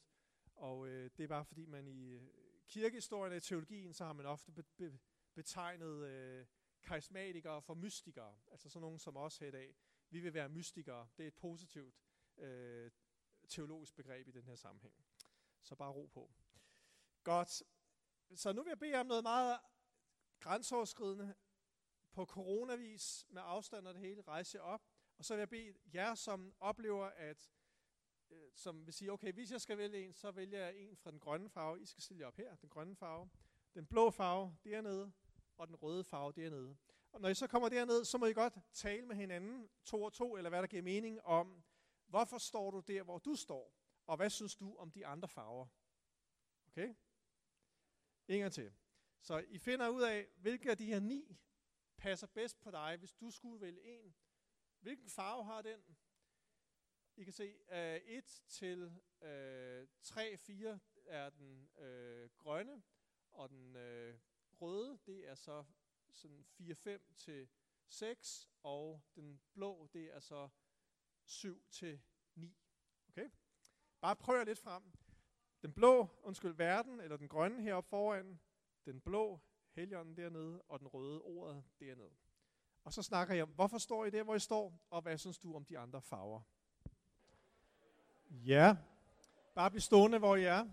[0.56, 2.22] og øh, det er bare fordi man i øh,
[2.68, 5.00] kirkehistorien og teologien, så har man ofte be, be,
[5.34, 6.46] betegnet øh,
[6.84, 9.76] karismatikere for mystikere, altså sådan nogen som os her i dag.
[10.12, 11.08] Vi vil være mystikere.
[11.17, 11.95] Det er et positivt
[12.38, 12.91] øh,
[13.47, 14.95] teologisk begreb i den her sammenhæng.
[15.62, 16.32] Så bare ro på.
[17.24, 17.63] Godt.
[18.36, 19.60] Så nu vil jeg bede om noget meget
[20.39, 21.36] grænseoverskridende
[22.12, 24.21] på coronavis med afstand og det hele.
[24.21, 24.82] Rejse op.
[25.17, 27.52] Og så vil jeg bede jer, som oplever, at
[28.30, 31.12] øh, som vil sige, okay, hvis jeg skal vælge en, så vælger jeg en fra
[31.12, 31.82] den grønne farve.
[31.82, 33.30] I skal stille jer op her, den grønne farve.
[33.74, 35.12] Den blå farve, dernede,
[35.58, 36.78] og den røde farve dernede.
[37.12, 40.13] Og når I så kommer derned, så må I godt tale med hinanden, to og
[40.13, 41.63] to, eller hvad der giver mening, om,
[42.08, 45.67] hvorfor står du der, hvor du står, og hvad synes du om de andre farver?
[46.67, 46.95] Okay?
[48.28, 48.74] En gang til.
[49.21, 51.38] Så I finder ud af, hvilke af de her ni
[51.97, 54.15] passer bedst på dig, hvis du skulle vælge en.
[54.80, 55.97] Hvilken farve har den?
[57.15, 58.84] I kan se, øh, uh, 1 til
[59.21, 62.84] uh, 3, 4 er den uh, grønne,
[63.32, 64.19] og den uh,
[64.62, 65.63] røde, det er så
[66.13, 67.50] sådan 4-5 til
[67.88, 70.50] 6, og den blå, det er så
[71.24, 72.02] 7 til
[72.36, 72.58] 9.
[73.10, 73.30] Okay?
[74.02, 74.84] Bare prøv lidt frem.
[75.62, 78.39] Den blå, undskyld, verden, eller den grønne heroppe foran,
[78.86, 79.39] den blå,
[79.71, 82.15] helgenen dernede, og den røde, ordet dernede.
[82.84, 85.38] Og så snakker jeg om, hvorfor står I der, hvor I står, og hvad synes
[85.38, 86.41] du om de andre farver?
[88.30, 88.78] Ja,
[89.56, 90.69] bare bliv stående, hvor I er.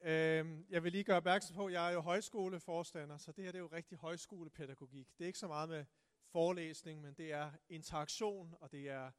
[0.00, 3.52] Øhm, jeg vil lige gøre opmærksom på, at jeg er jo højskoleforstander, så det her
[3.52, 5.18] det er jo rigtig højskolepædagogik.
[5.18, 5.84] Det er ikke så meget med
[6.26, 9.10] forelæsning, men det er interaktion, og det er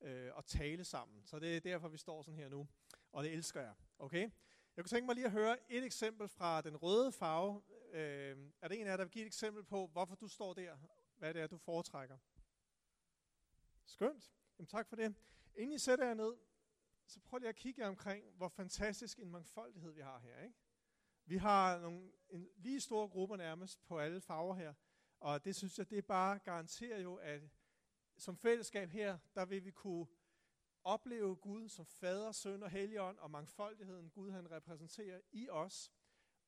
[0.00, 1.24] øh, at tale sammen.
[1.24, 2.68] Så det er derfor, vi står sådan her nu,
[3.12, 3.74] og det elsker jeg.
[3.98, 4.30] Okay?
[4.76, 7.62] Jeg kunne tænke mig lige at høre et eksempel fra den røde farve.
[7.92, 10.54] Øh, er det en af jer, der vil give et eksempel på, hvorfor du står
[10.54, 10.76] der?
[11.16, 12.18] Hvad det er, du foretrækker?
[13.86, 14.32] Skønt.
[14.58, 15.14] Jamen, tak for det.
[15.54, 16.36] Inden I sætter jer ned,
[17.06, 20.40] så prøv lige at kigge omkring, hvor fantastisk en mangfoldighed vi har her.
[20.42, 20.54] Ikke?
[21.24, 24.74] Vi har nogle en lige store grupper nærmest på alle farver her,
[25.20, 27.42] og det synes jeg, det bare garanterer jo, at
[28.18, 30.06] som fællesskab her, der vil vi kunne
[30.84, 35.92] opleve Gud som fader, søn og helligånd, og mangfoldigheden Gud han repræsenterer i os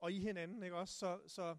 [0.01, 0.63] og i hinanden.
[0.63, 0.95] Ikke også?
[0.99, 1.57] Så, så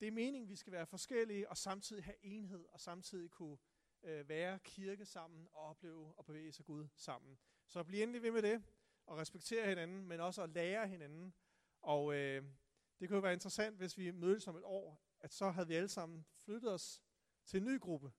[0.00, 3.58] det er meningen, vi skal være forskellige og samtidig have enhed, og samtidig kunne
[4.02, 7.38] øh, være kirke sammen og opleve og bevæge sig Gud sammen.
[7.74, 8.62] Så bliv endelig ved med det,
[9.06, 11.34] og respektere hinanden, men også at lære hinanden.
[11.80, 12.44] Og øh,
[13.00, 15.74] det kunne jo være interessant, hvis vi mødtes om et år, at så havde vi
[15.74, 17.02] alle sammen flyttet os
[17.44, 18.12] til en ny gruppe.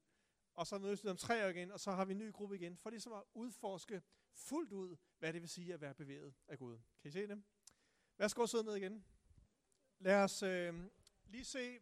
[0.54, 2.56] Og så mødes vi om tre år igen, og så har vi en ny gruppe
[2.56, 4.02] igen, for ligesom at udforske
[4.34, 6.78] fuldt ud, hvad det vil sige at være bevæget af Gud.
[7.02, 7.44] Kan I se det?
[8.18, 9.06] Værsgo sidde ned igen.
[10.00, 10.90] Lad os øh,
[11.26, 11.80] lige se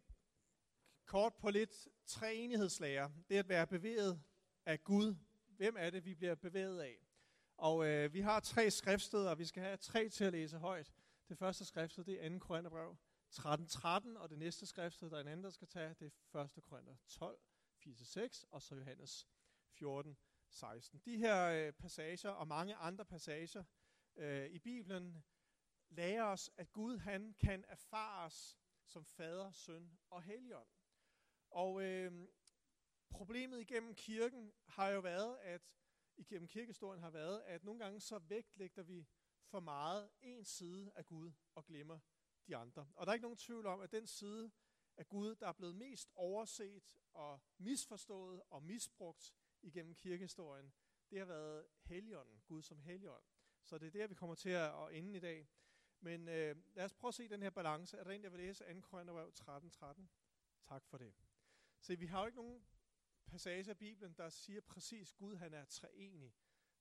[1.06, 3.10] kort på lidt træenighedslærer.
[3.30, 4.22] Det at være bevæget
[4.66, 5.16] af Gud.
[5.48, 7.04] Hvem er det, vi bliver bevæget af?
[7.58, 10.94] Og øh, vi har tre skriftsteder, og vi skal have tre til at læse højt.
[11.30, 12.38] Det første skriftsted, det er 2.
[12.40, 12.98] Korintherbrev
[13.34, 16.64] 13.13, og det næste skriftsted, der er en anden, der skal tage, det er 1.
[16.64, 17.40] Korinther 12,
[17.88, 19.28] 4-6, og så Johannes
[19.70, 20.18] 14,
[20.50, 21.00] 16.
[21.06, 23.64] De her øh, passager og mange andre passager
[24.16, 25.24] øh, i Bibelen
[25.90, 30.70] lærer os, at Gud han kan erfares som fader, søn og helligånd.
[31.50, 32.28] Og øh,
[33.10, 35.62] problemet igennem kirken har jo været, at
[36.18, 39.08] igennem kirkestorien har været, at nogle gange så vægtlægter vi
[39.46, 42.00] for meget en side af Gud og glemmer
[42.48, 42.88] de andre.
[42.96, 44.52] Og der er ikke nogen tvivl om, at den side
[44.98, 50.74] af Gud, der er blevet mest overset og misforstået og misbrugt igennem kirkestorien,
[51.10, 53.24] det har været Helligånden, Gud som Helligånd.
[53.64, 55.48] Så det er der, vi kommer til at ende i dag.
[56.00, 57.98] Men øh, lad os prøve at se den her balance.
[57.98, 58.82] Er der en, der vil læse 2.
[58.82, 59.70] Korintherbrev 13.13?
[59.70, 60.10] 13?
[60.64, 61.14] Tak for det.
[61.80, 62.66] Se, vi har jo ikke nogen
[63.34, 66.34] passage af Bibelen, der siger præcis, at Gud han er treenig.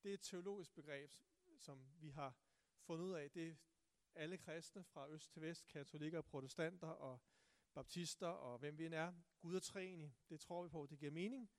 [0.02, 1.12] Det er et teologisk begreb,
[1.58, 2.36] som vi har
[2.80, 3.30] fundet ud af.
[3.30, 3.54] Det er
[4.14, 7.20] alle kristne fra øst til vest, katolikker, protestanter og
[7.74, 9.12] baptister og hvem vi end er.
[9.40, 10.16] Gud er treenig.
[10.28, 11.50] Det tror vi på, det giver mening.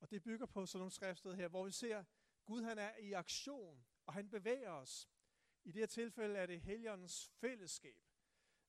[0.00, 2.04] Og det bygger på sådan nogle skriftsteder her, hvor vi ser,
[2.44, 5.10] Gud han er i aktion, og han bevæger os.
[5.64, 8.02] I det her tilfælde er det Helligåndens fællesskab.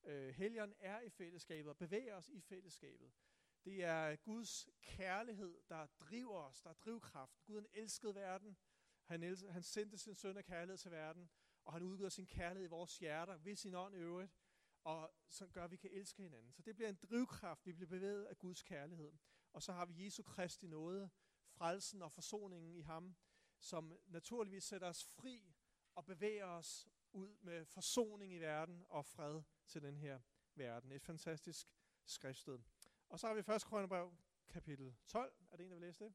[0.04, 3.12] Øh, Helligånden er i fællesskabet og bevæger os i fællesskabet.
[3.66, 7.44] Det er Guds kærlighed, der driver os, der er drivkraften.
[7.44, 8.56] Gud han elskede verden.
[9.04, 11.30] Han, elskede, han sendte sin søn af kærlighed til verden,
[11.64, 14.32] og han udgør sin kærlighed i vores hjerter, ved sin ånd i øvrigt,
[14.84, 16.52] og så gør, at vi kan elske hinanden.
[16.52, 19.12] Så det bliver en drivkraft, vi bliver bevæget af Guds kærlighed.
[19.52, 21.10] Og så har vi Jesu Kristi nåde,
[21.46, 23.16] frelsen og forsoningen i ham,
[23.58, 25.54] som naturligvis sætter os fri
[25.94, 30.20] og bevæger os ud med forsoning i verden og fred til den her
[30.54, 30.92] verden.
[30.92, 31.68] Et fantastisk
[32.04, 32.58] skriftsted.
[33.08, 33.46] Og så har vi 1.
[33.46, 34.16] Korintherbrev,
[34.48, 35.34] kapitel 12.
[35.50, 36.14] Er det en, der vil læse det?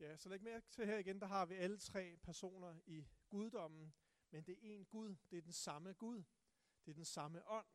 [0.00, 3.94] Ja, så læg mærke til her igen, der har vi alle tre personer i guddommen,
[4.30, 6.22] men det er én Gud, det er den samme Gud,
[6.84, 7.66] det er den samme ånd.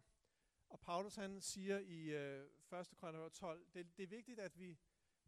[0.69, 2.93] Og Paulus han siger i øh, 1.
[2.95, 4.79] Korinther 12, det, det er vigtigt, at vi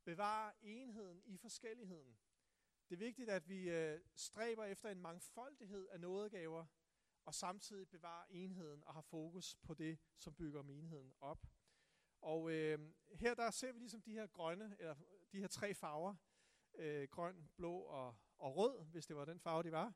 [0.03, 2.17] bevarer enheden i forskelligheden.
[2.89, 6.65] Det er vigtigt, at vi øh, stræber efter en mangfoldighed af nådegaver,
[7.25, 11.45] og samtidig bevare enheden og har fokus på det, som bygger menigheden op.
[12.21, 12.79] Og øh,
[13.13, 14.95] her der ser vi ligesom de her grønne, eller
[15.31, 16.15] de her tre farver,
[16.75, 19.93] øh, grøn, blå og, og rød, hvis det var den farve, de var.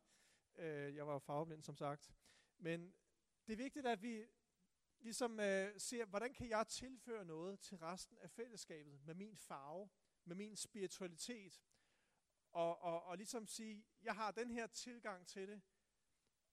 [0.55, 2.11] Øh, jeg var farveblind, som sagt.
[2.57, 2.93] Men
[3.47, 4.25] det er vigtigt, at vi
[4.99, 9.89] ligesom øh, ser, hvordan kan jeg tilføre noget til resten af fællesskabet med min farve,
[10.23, 11.61] med min spiritualitet,
[12.51, 15.61] og, og, og ligesom sige, jeg har den her tilgang til det,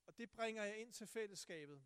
[0.07, 1.83] og det bringer jeg ind til fællesskabet.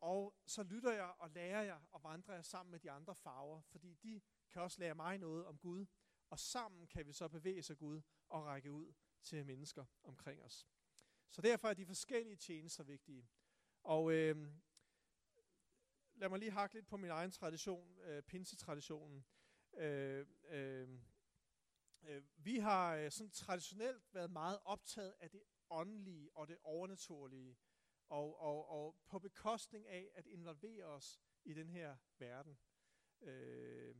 [0.00, 3.60] Og så lytter jeg og lærer jeg og vandrer jeg sammen med de andre farver,
[3.60, 5.86] fordi de kan også lære mig noget om Gud,
[6.30, 10.66] og sammen kan vi så bevæge sig Gud og række ud til mennesker omkring os.
[11.30, 13.28] Så derfor er de forskellige tjenester vigtige.
[13.82, 14.36] Og øh,
[16.14, 19.24] lad mig lige hakke lidt på min egen tradition, øh, pinsetraditionen.
[19.74, 20.88] Øh, øh,
[22.02, 27.58] øh, vi har øh, sådan traditionelt været meget optaget af det åndelige og det overnaturlige,
[28.08, 32.58] og, og, og på bekostning af at involvere os i den her verden.
[33.20, 33.94] Øh,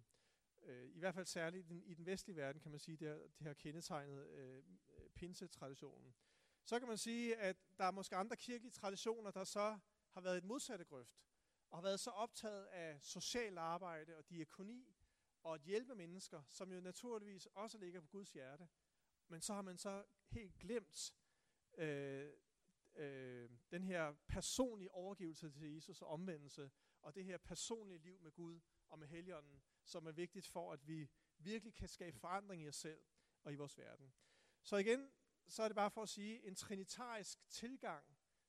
[0.63, 3.09] øh, I hvert fald særligt i den, i den vestlige verden, kan man sige, det
[3.09, 4.65] har, det har kendetegnet øh,
[5.15, 6.15] pinsetraditionen.
[6.65, 9.79] Så kan man sige, at der er måske andre kirkelige traditioner, der så
[10.11, 11.25] har været et modsatte grøft,
[11.71, 14.97] og har været så optaget af social arbejde og diakoni,
[15.43, 18.69] og at hjælpe mennesker, som jo naturligvis også ligger på Guds hjerte.
[19.29, 21.15] Men så har man så helt glemt
[21.79, 22.33] øh,
[22.95, 26.71] øh, den her personlige overgivelse til Jesus og omvendelse,
[27.03, 30.89] og det her personlige liv med Gud og med Helligånden, som er vigtigt for, at
[30.89, 33.01] vi virkelig kan skabe forandring i os selv
[33.43, 34.13] og i vores verden.
[34.63, 35.13] Så igen,
[35.49, 38.05] så er det bare for at sige, en trinitarisk tilgang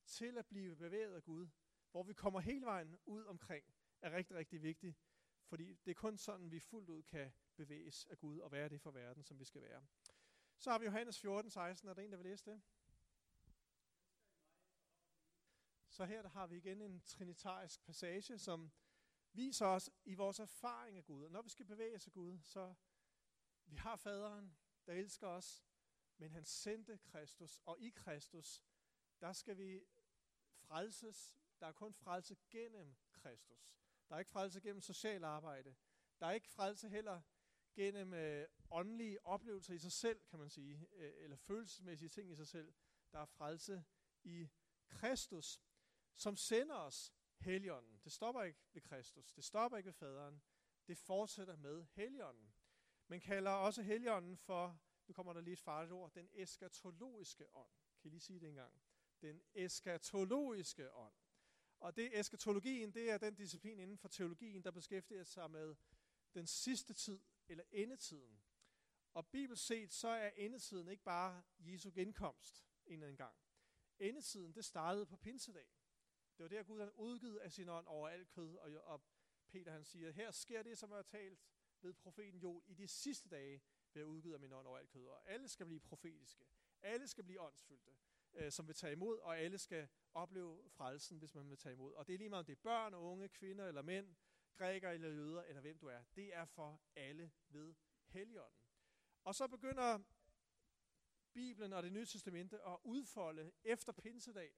[0.05, 1.47] til at blive bevæget af Gud,
[1.91, 3.65] hvor vi kommer hele vejen ud omkring,
[4.01, 4.97] er rigtig, rigtig vigtigt,
[5.45, 8.81] fordi det er kun sådan, vi fuldt ud kan bevæges af Gud og være det
[8.81, 9.85] for verden, som vi skal være.
[10.57, 11.89] Så har vi Johannes 14, 16.
[11.89, 12.61] Er der en, der vil læse det?
[15.93, 18.71] Så her der har vi igen en trinitarisk passage, som
[19.33, 21.23] viser os i vores erfaring af Gud.
[21.23, 22.73] Og når vi skal bevæge os af Gud, så
[23.65, 25.65] vi har faderen, der elsker os,
[26.17, 28.63] men han sendte Kristus, og i Kristus,
[29.21, 29.81] der skal vi
[30.51, 31.37] frelses.
[31.59, 33.75] Der er kun frelse gennem Kristus.
[34.09, 35.75] Der er ikke frelse gennem social arbejde.
[36.19, 37.21] Der er ikke frelse heller
[37.75, 42.35] gennem øh, åndelige oplevelser i sig selv, kan man sige, øh, eller følelsesmæssige ting i
[42.35, 42.73] sig selv.
[43.11, 43.83] Der er frelse
[44.23, 44.49] i
[44.89, 45.61] Kristus
[46.15, 47.99] som sender os Helligånden.
[48.03, 49.31] Det stopper ikke ved Kristus.
[49.31, 50.41] Det stopper ikke ved faderen.
[50.87, 52.53] Det fortsætter med Helligånden.
[53.07, 57.69] Man kalder også Helligånden for, nu kommer der lige et farligt ord, den eskatologiske ånd.
[58.01, 58.81] Kan I lige sige det engang?
[59.21, 61.13] Den eskatologiske ånd.
[61.79, 65.75] Og det eskatologien, det er den disciplin inden for teologien, der beskæftiger sig med
[66.33, 68.41] den sidste tid, eller endetiden.
[69.13, 73.35] Og bibelsk set, så er endetiden ikke bare Jesu genkomst en eller anden gang.
[73.99, 75.67] Endetiden, det startede på pinsedag.
[76.37, 79.01] Det var der, Gud han udgivet af sin ånd over alt kød, og, og
[79.47, 81.39] Peter han siger, her sker det, som er talt
[81.81, 83.61] ved profeten Joel, i de sidste dage
[83.93, 86.45] ved at udgive af min ånd over alt kød, og alle skal blive profetiske.
[86.81, 87.91] Alle skal blive åndsfyldte,
[88.33, 91.93] øh, som vil tage imod, og alle skal opleve frelsen, hvis man vil tage imod.
[91.93, 94.15] Og det er lige meget, om det er børn, unge, kvinder eller mænd,
[94.55, 96.03] græker eller jøder, eller hvem du er.
[96.15, 98.69] Det er for alle ved Helligånden.
[99.23, 99.99] Og så begynder
[101.33, 104.53] Bibelen og det nye testamente at udfolde efter pinsedag,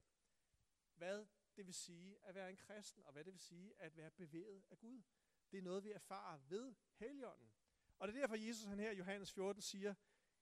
[0.95, 1.25] hvad
[1.57, 4.63] det vil sige at være en kristen, og hvad det vil sige at være bevæget
[4.69, 5.03] af Gud.
[5.51, 7.53] Det er noget, vi erfarer ved Helligånden.
[7.99, 9.95] Og det er derfor, Jesus han her i Johannes 14 siger,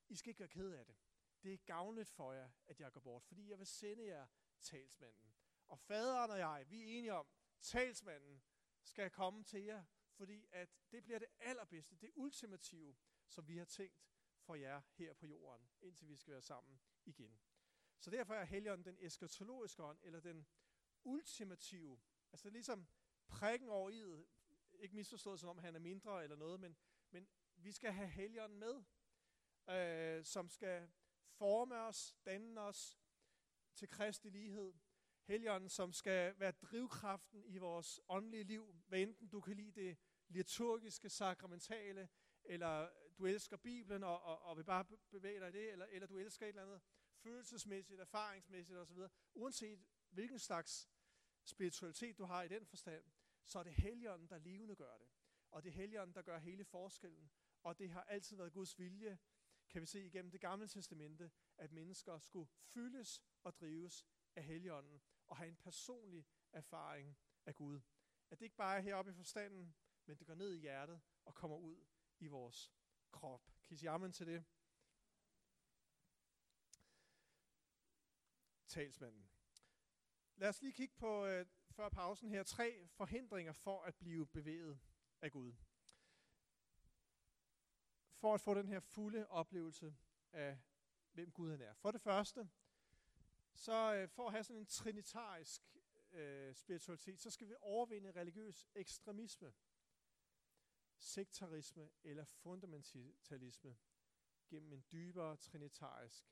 [0.08, 0.96] I skal ikke være ked af det.
[1.42, 4.26] Det er gavnligt for jer, at jeg går bort, fordi jeg vil sende jer
[4.60, 5.34] talsmanden.
[5.66, 7.26] Og faderen og jeg, vi er enige om,
[7.60, 8.42] talsmanden
[8.82, 12.96] skal komme til jer, fordi at det bliver det allerbedste, det ultimative,
[13.26, 17.40] som vi har tænkt for jer her på jorden, indtil vi skal være sammen igen.
[17.98, 20.46] Så derfor er Helligånden den eskatologiske ånd, eller den
[21.04, 22.00] ultimative,
[22.32, 22.86] altså ligesom
[23.28, 24.24] prikken over i
[24.78, 26.76] ikke misforstået som om han er mindre eller noget, men,
[27.10, 28.84] men vi skal have helgeren med,
[29.70, 30.90] øh, som skal
[31.30, 32.98] forme os, danne os
[33.74, 34.72] til Kristi lighed.
[35.24, 39.98] Helgeren, som skal være drivkraften i vores åndelige liv, hvad enten du kan lide det
[40.28, 42.08] liturgiske, sakramentale,
[42.44, 42.88] eller
[43.18, 46.18] du elsker Bibelen og, og, og vil bare bevæge dig i det, eller, eller du
[46.18, 46.80] elsker et eller andet
[47.16, 48.98] følelsesmæssigt, erfaringsmæssigt osv.
[49.34, 50.88] Uanset hvilken slags
[51.44, 53.04] spiritualitet du har i den forstand,
[53.44, 55.08] så er det Helligånden, der levende gør det.
[55.50, 57.30] Og det er Helligånden, der gør hele forskellen.
[57.62, 59.18] Og det har altid været Guds vilje,
[59.68, 65.02] kan vi se igennem det gamle testamente, at mennesker skulle fyldes og drives af Helligånden
[65.26, 67.16] og have en personlig erfaring
[67.46, 67.80] af Gud.
[68.30, 69.74] At det ikke bare er heroppe i forstanden,
[70.06, 71.86] men det går ned i hjertet og kommer ud
[72.18, 72.72] i vores
[73.10, 73.46] krop.
[73.62, 74.44] Kan I sige amen til det?
[78.66, 79.33] Talsmanden.
[80.36, 84.78] Lad os lige kigge på, øh, før pausen her, tre forhindringer for at blive bevæget
[85.20, 85.52] af Gud.
[88.14, 89.96] For at få den her fulde oplevelse
[90.32, 90.58] af,
[91.12, 91.74] hvem Gud han er.
[91.74, 92.50] For det første,
[93.54, 95.62] så øh, for at have sådan en trinitarisk
[96.12, 99.52] øh, spiritualitet, så skal vi overvinde religiøs ekstremisme,
[100.98, 103.76] sektarisme eller fundamentalisme
[104.48, 106.24] gennem en dybere trinitarisk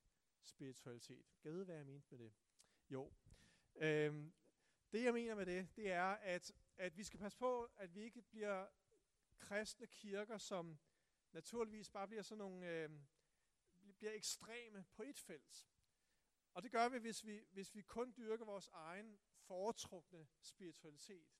[0.43, 1.27] spiritualitet.
[1.43, 2.33] Kan vide, hvad jeg mente med det?
[2.91, 3.13] Jo.
[3.75, 4.33] Øhm,
[4.93, 8.01] det jeg mener med det, det er, at, at vi skal passe på, at vi
[8.01, 8.67] ikke bliver
[9.39, 10.79] kristne kirker, som
[11.33, 12.91] naturligvis bare bliver sådan nogle, øh,
[13.97, 15.69] bliver ekstreme på et felt.
[16.55, 21.39] Og det gør vi, hvis vi, hvis vi kun dyrker vores egen foretrukne spiritualitet.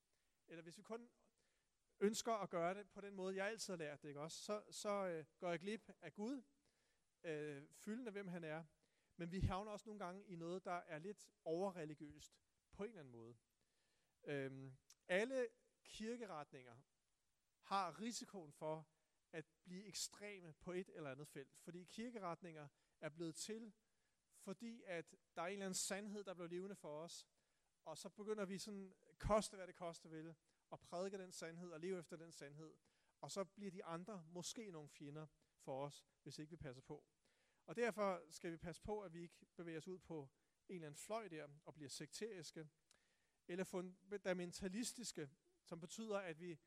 [0.49, 1.11] Eller hvis vi kun
[2.01, 4.45] ønsker at gøre det på den måde, jeg altid har lært det, ikke også?
[4.45, 6.43] så, så øh, går jeg glip af Gud,
[7.25, 8.65] øh, fylden af hvem han er.
[9.23, 12.41] Men vi havner også nogle gange i noget, der er lidt overreligiøst
[12.73, 13.37] på en eller anden måde.
[14.25, 14.77] Øhm,
[15.09, 15.49] alle
[15.85, 16.77] kirkeretninger
[17.63, 18.89] har risikoen for
[19.33, 21.57] at blive ekstreme på et eller andet felt.
[21.57, 22.69] Fordi kirkeretninger
[23.01, 23.73] er blevet til,
[24.39, 27.29] fordi at der er en eller anden sandhed, der blev levende for os.
[27.85, 30.35] Og så begynder vi sådan, koste hvad det koste vil,
[30.73, 32.75] at prædike den sandhed og leve efter den sandhed.
[33.21, 35.27] Og så bliver de andre måske nogle fjender
[35.59, 37.05] for os, hvis ikke vi passer på.
[37.67, 40.29] Og derfor skal vi passe på, at vi ikke bevæger os ud på
[40.69, 42.69] en eller anden fløj der og bliver sekteriske,
[43.49, 45.31] eller fundamentalistiske,
[45.65, 46.59] som betyder, at vi,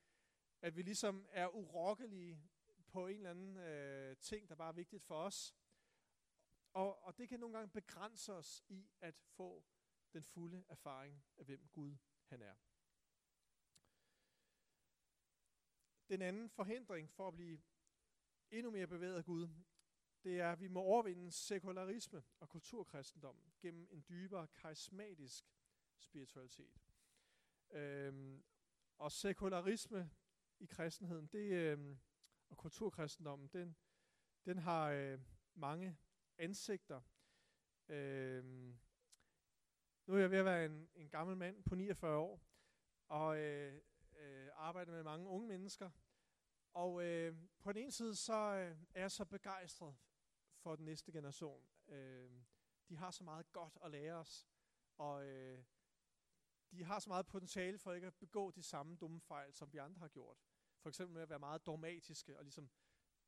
[0.62, 2.41] at vi ligesom er urokkelige
[2.88, 5.56] på en eller anden øh, ting, der bare er vigtigt for os.
[6.74, 9.66] Og, og det kan nogle gange begrænse os i at få
[10.14, 12.56] den fulde erfaring af, hvem Gud han er.
[16.10, 17.62] Den anden forhindring for at blive
[18.52, 19.50] endnu mere bevæget af Gud,
[20.26, 25.45] det er, at vi må overvinde sekularisme og kulturkristendom gennem en dybere karismatisk
[25.99, 26.82] spiritualitet.
[27.71, 28.43] Øhm,
[28.97, 30.11] og sekularisme
[30.59, 31.99] i kristenheden, det, øhm,
[32.49, 33.76] og kulturkristendommen, den,
[34.45, 35.19] den har øh,
[35.53, 35.97] mange
[36.38, 37.01] ansigter.
[37.88, 38.80] Øhm,
[40.05, 42.41] nu er jeg ved at være en, en gammel mand på 49 år,
[43.07, 43.82] og øh,
[44.17, 45.89] øh, arbejder med mange unge mennesker.
[46.73, 49.95] Og øh, på den ene side, så øh, er jeg så begejstret
[50.66, 51.63] for den næste generation.
[51.88, 52.32] Øh,
[52.89, 54.47] de har så meget godt at lære os,
[54.97, 55.63] og øh,
[56.72, 59.78] de har så meget potentiale for ikke at begå de samme dumme fejl, som vi
[59.78, 60.38] andre har gjort.
[60.80, 62.70] For eksempel med at være meget dogmatiske og ligesom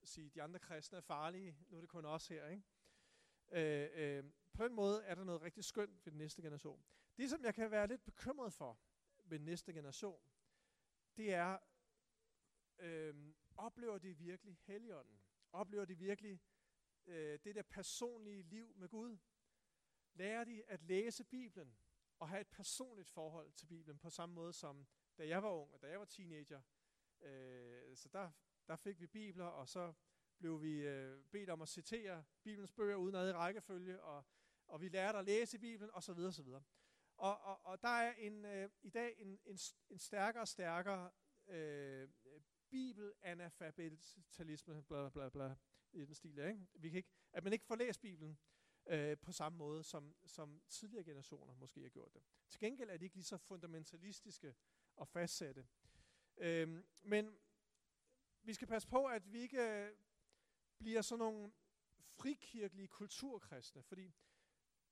[0.04, 2.48] sige, de andre kristne er farlige, nu er det kun os her.
[2.48, 2.64] Ikke?
[3.52, 4.24] Øh, øh,
[4.54, 6.86] på den måde er der noget rigtig skønt ved den næste generation.
[7.18, 8.80] Det, som jeg kan være lidt bekymret for
[9.24, 10.22] ved den næste generation,
[11.18, 11.58] det er,
[12.80, 15.22] øh, oplever de virkelig Helligånden?
[15.52, 16.42] Oplever de virkelig
[17.08, 19.18] øh, det der personlige liv med Gud?
[20.14, 21.78] Lærer de at læse Bibelen
[22.20, 24.88] og have et personligt forhold til Bibelen på samme måde som
[25.18, 26.62] da jeg var ung og da jeg var teenager?
[27.22, 28.32] Øh, så der,
[28.68, 29.94] der fik vi bibler, og så
[30.38, 34.26] blev vi øh, bedt om at citere Bibelens bøger uden ad i rækkefølge, og,
[34.68, 36.12] og vi lærte at læse Bibelen, osv.
[36.12, 36.48] osv.
[37.18, 39.58] Og, og, og der er en, øh, i dag en, en,
[39.90, 41.12] en stærkere og stærkere
[41.48, 42.10] øh,
[42.70, 45.56] bibelanalfabetisme, bla bla bla,
[45.94, 46.68] i den stil, ikke?
[46.74, 48.40] Vi kan ikke, at man ikke får læst Bibelen
[48.88, 52.22] øh, på samme måde, som, som tidligere generationer måske har gjort det.
[52.50, 54.56] Til gengæld er de ikke lige så fundamentalistiske
[54.96, 55.68] og fastsatte.
[56.38, 57.38] Øh, men
[58.44, 59.92] vi skal passe på, at vi ikke øh,
[60.78, 61.52] bliver sådan nogle
[62.18, 64.14] frikirkelige kulturkristne, fordi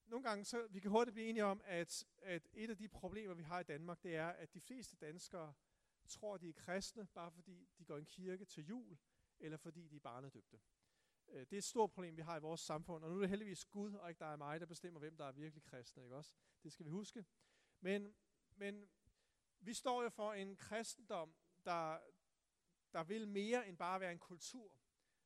[0.05, 3.33] nogle gange, så vi kan hurtigt blive enige om, at, at et af de problemer,
[3.33, 5.53] vi har i Danmark, det er, at de fleste danskere
[6.07, 8.97] tror, de er kristne, bare fordi de går i en kirke til jul,
[9.39, 10.59] eller fordi de er barnedøbte.
[11.29, 13.29] Øh, det er et stort problem, vi har i vores samfund, og nu er det
[13.29, 16.15] heldigvis Gud, og ikke dig og mig, der bestemmer, hvem der er virkelig kristne, ikke
[16.15, 16.33] også?
[16.63, 17.25] Det skal vi huske.
[17.79, 18.15] Men,
[18.55, 18.89] men
[19.59, 21.99] vi står jo for en kristendom, der,
[22.93, 24.79] der vil mere end bare være en kultur.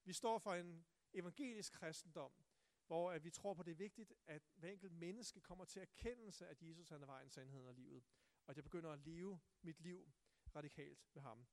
[0.04, 2.32] Vi står for en evangelisk kristendom,
[2.88, 6.48] hvor at vi tror på, det er vigtigt, at hver enkelt menneske kommer til erkendelse,
[6.48, 8.04] at Jesus han er vejen, sandheden og livet.
[8.46, 10.12] Og at jeg begynder at leve mit liv
[10.56, 11.48] radikalt ved ham.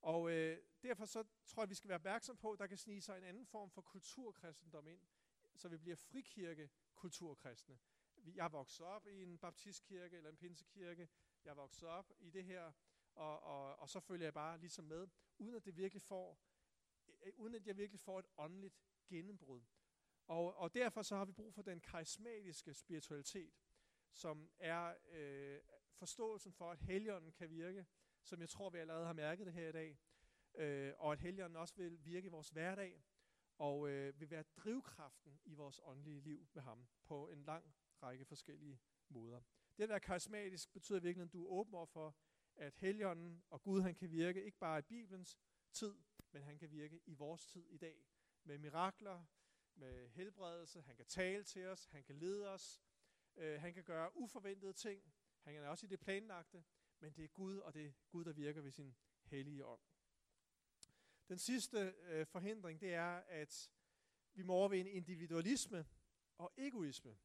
[0.00, 3.00] Og øh, derfor så tror jeg, vi skal være opmærksom på, at der kan snige
[3.00, 5.00] sig en anden form for kulturkristendom ind,
[5.56, 7.78] så vi bliver frikirke kulturkristne.
[8.34, 11.08] Jeg er vokset op i en baptistkirke eller en pinsekirke.
[11.44, 12.72] Jeg er vokset op i det her,
[13.14, 16.38] og, og, og så følger jeg bare ligesom med, uden at det virkelig får,
[17.08, 19.62] øh, øh, uden at jeg virkelig får et åndeligt gennembrud.
[20.26, 23.54] Og, og derfor så har vi brug for den karismatiske spiritualitet,
[24.12, 25.60] som er øh,
[25.92, 27.86] forståelsen for, at helligånden kan virke
[28.22, 29.98] som jeg tror, vi allerede har mærket det her i dag.
[30.54, 33.02] Øh, og at Helligånden også vil virke i vores hverdag,
[33.58, 38.24] og øh, vil være drivkraften i vores åndelige liv med ham på en lang række
[38.24, 39.40] forskellige måder.
[39.76, 42.16] Det at være karismatisk betyder virkelig, at du er åben over for,
[42.56, 45.38] at Helligånden og Gud han kan virke ikke bare i Bibelens
[45.72, 45.94] tid,
[46.32, 48.06] men han kan virke i vores tid i dag.
[48.44, 49.24] Med mirakler,
[49.74, 52.82] med helbredelse, han kan tale til os, han kan lede os,
[53.36, 56.64] øh, han kan gøre uforventede ting, han er også i det planlagte,
[57.00, 59.80] men det er Gud, og det er Gud, der virker ved sin hellige ånd.
[61.28, 63.70] Den sidste øh, forhindring, det er, at
[64.32, 65.86] vi må overvinde individualisme
[66.38, 67.18] og egoisme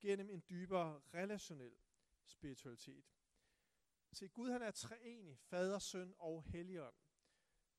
[0.00, 1.76] gennem en dybere relationel
[2.26, 3.04] spiritualitet.
[4.12, 6.94] Se, Gud han er treenig, fader, søn og helligånd.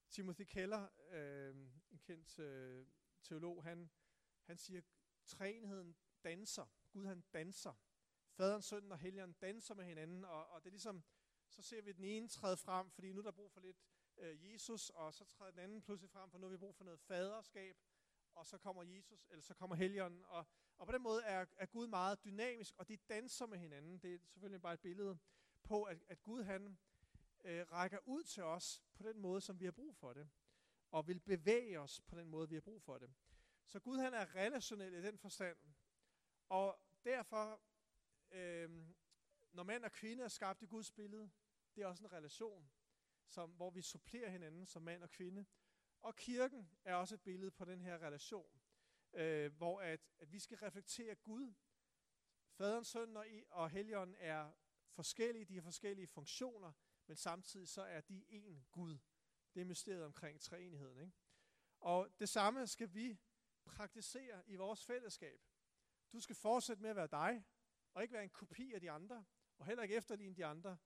[0.09, 1.55] Timothy Keller, øh,
[1.91, 2.87] en kendt øh,
[3.23, 3.89] teolog, han,
[4.43, 4.81] han siger,
[5.25, 6.65] treenigheden danser.
[6.89, 7.73] Gud han danser.
[8.33, 11.03] Faderen, sønnen og helligånden danser med hinanden, og, og det er ligesom,
[11.49, 13.77] så ser vi den ene træde frem, fordi nu er der brug for lidt
[14.17, 16.83] øh, Jesus, og så træder den anden pludselig frem, for nu har vi brug for
[16.83, 17.77] noget faderskab,
[18.35, 20.45] og så kommer Jesus, eller så kommer Helligånden, og,
[20.77, 23.97] og på den måde er, er Gud meget dynamisk, og de danser med hinanden.
[23.97, 25.17] Det er selvfølgelig bare et billede
[25.63, 26.77] på, at, at Gud han
[27.43, 30.29] øh, rækker ud til os på den måde, som vi har brug for det,
[30.91, 33.13] og vil bevæge os på den måde, vi har brug for det.
[33.65, 35.57] Så Gud han er relationel i den forstand,
[36.49, 37.61] og derfor,
[38.33, 38.87] øh,
[39.51, 41.31] når mand og kvinde er skabt i Guds billede,
[41.75, 42.71] det er også en relation,
[43.27, 45.45] som, hvor vi supplerer hinanden som mand og kvinde.
[46.01, 48.61] Og kirken er også et billede på den her relation,
[49.13, 51.53] øh, hvor at, at vi skal reflektere Gud.
[52.51, 54.51] Faderen, sønnen og, og Helligånden er
[54.89, 56.73] forskellige, de har forskellige funktioner,
[57.07, 58.97] men samtidig så er de en Gud.
[59.53, 60.99] Det er mysteriet omkring treenigheden.
[60.99, 61.13] Ikke?
[61.79, 63.19] Og det samme skal vi
[63.65, 65.41] praktisere i vores fællesskab.
[66.13, 67.43] Du skal fortsætte med at være dig,
[67.93, 69.25] og ikke være en kopi af de andre,
[69.57, 70.77] og heller ikke efterligne de andre,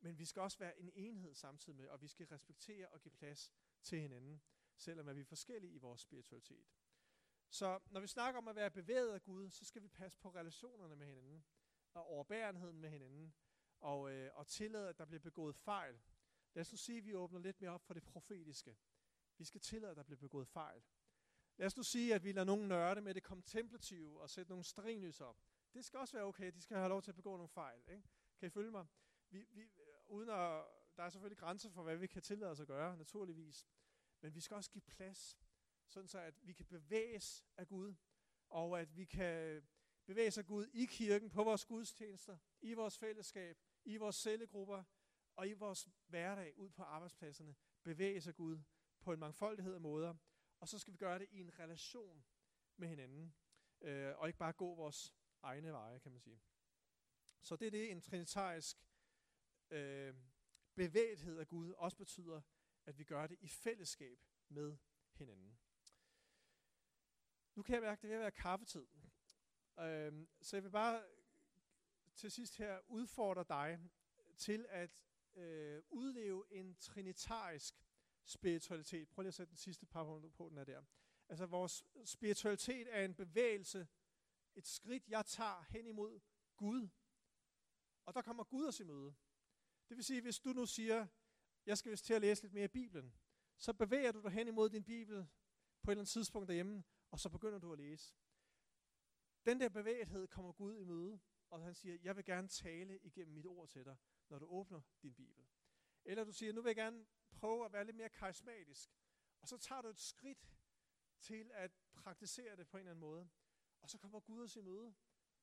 [0.00, 3.12] men vi skal også være en enhed samtidig med, og vi skal respektere og give
[3.12, 4.42] plads til hinanden,
[4.76, 6.66] selvom vi er forskellige i vores spiritualitet.
[7.50, 10.30] Så når vi snakker om at være bevæget af Gud, så skal vi passe på
[10.30, 11.44] relationerne med hinanden,
[11.94, 13.34] og overbærenheden med hinanden,
[13.80, 16.00] og, øh, og tillade, at der bliver begået fejl.
[16.54, 18.76] Lad os nu sige, at vi åbner lidt mere op for det profetiske.
[19.38, 20.82] Vi skal tillade, at der bliver begået fejl.
[21.56, 24.64] Lad os nu sige, at vi lader nogen nørde med det kontemplative og sætte nogle
[24.64, 25.42] strinlys op.
[25.74, 26.52] Det skal også være okay.
[26.52, 27.80] De skal have lov til at begå nogle fejl.
[27.88, 28.08] Ikke?
[28.38, 28.86] Kan I følge mig?
[29.30, 29.68] Vi, vi, øh,
[30.06, 30.64] uden at,
[30.96, 33.66] der er selvfølgelig grænser for, hvad vi kan tillade os at gøre, naturligvis.
[34.20, 35.38] Men vi skal også give plads,
[35.86, 37.94] sådan så at vi kan bevæges af Gud,
[38.48, 39.62] og at vi kan
[40.06, 44.84] bevæge af Gud i kirken, på vores gudstjenester, i vores fællesskab, i vores cellegrupper
[45.36, 47.54] og i vores hverdag ud på arbejdspladserne.
[47.82, 48.58] Bevæge af Gud
[49.00, 50.14] på en mangfoldighed af måder,
[50.60, 52.24] og så skal vi gøre det i en relation
[52.76, 53.34] med hinanden,
[53.80, 56.40] øh, og ikke bare gå vores egne veje, kan man sige.
[57.40, 58.76] Så det er det, en trinitarisk
[59.70, 60.14] øh,
[60.74, 62.40] bevægethed af Gud også betyder,
[62.86, 64.18] at vi gør det i fællesskab
[64.48, 64.76] med
[65.12, 65.58] hinanden.
[67.54, 68.86] Nu kan jeg mærke, at det vil være kaffetid.
[69.80, 71.04] Øh, så jeg vil bare
[72.16, 73.80] til sidst her udfordre dig
[74.36, 77.74] til at øh, udleve en trinitarisk
[78.24, 79.08] spiritualitet.
[79.08, 80.82] Prøv lige at sætte den sidste par punkter på, den er der.
[81.28, 83.88] Altså vores spiritualitet er en bevægelse,
[84.58, 86.20] et skridt, jeg tager hen imod
[86.56, 86.88] Gud.
[88.04, 89.14] Og der kommer Gud os i møde.
[89.88, 91.06] Det vil sige, hvis du nu siger,
[91.66, 93.14] jeg skal vist til at læse lidt mere i Bibelen,
[93.56, 95.26] så bevæger du dig hen imod din Bibel
[95.82, 98.14] på et eller andet tidspunkt derhjemme, og så begynder du at læse.
[99.46, 103.34] Den der bevægelighed kommer Gud i møde, og han siger, jeg vil gerne tale igennem
[103.34, 103.96] mit ord til dig,
[104.28, 105.46] når du åbner din Bibel.
[106.04, 108.90] Eller du siger, nu vil jeg gerne prøve at være lidt mere karismatisk.
[109.40, 110.50] Og så tager du et skridt
[111.20, 113.28] til at praktisere det på en eller anden måde.
[113.80, 114.94] Og så kommer Gud os i møde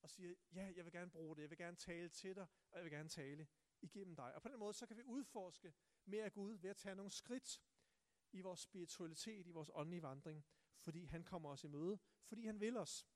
[0.02, 2.78] og siger, ja, jeg vil gerne bruge det, jeg vil gerne tale til dig, og
[2.78, 3.48] jeg vil gerne tale
[3.82, 4.36] igennem dig.
[4.36, 5.74] Og på den måde, så kan vi udforske
[6.06, 7.62] mere af Gud ved at tage nogle skridt
[8.32, 10.46] i vores spiritualitet, i vores åndelige vandring,
[10.80, 13.08] fordi han kommer os i møde, fordi han vil os.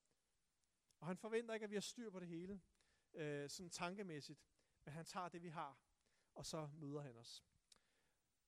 [0.99, 2.61] Og han forventer ikke, at vi har styr på det hele,
[3.13, 4.45] øh, sådan tankemæssigt,
[4.85, 5.79] men han tager det, vi har,
[6.33, 7.45] og så møder han os.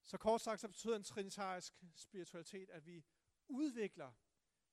[0.03, 3.05] Så kort sagt, så betyder en trinitarisk spiritualitet, at vi
[3.47, 4.13] udvikler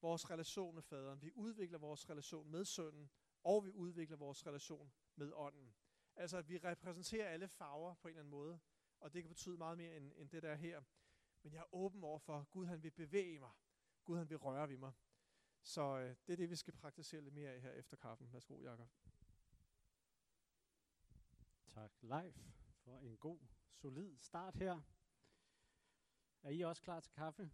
[0.00, 3.10] vores relation med faderen, vi udvikler vores relation med sønnen,
[3.44, 5.74] og vi udvikler vores relation med ånden.
[6.16, 8.60] Altså at vi repræsenterer alle farver på en eller anden måde,
[9.00, 10.82] og det kan betyde meget mere end, end det der her.
[11.42, 13.50] Men jeg er åben over for, at Gud han vil bevæge mig.
[14.04, 14.92] Gud han vil røre ved mig.
[15.62, 18.32] Så øh, det er det, vi skal praktisere lidt mere af her efter kaffen.
[18.32, 18.88] Værsgo, Jakob.
[21.74, 22.34] Tak, Leif,
[22.84, 23.38] for en god,
[23.72, 24.80] solid start her.
[26.42, 27.50] Er I også klar til kaffe?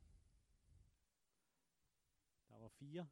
[2.55, 3.07] Der var fire.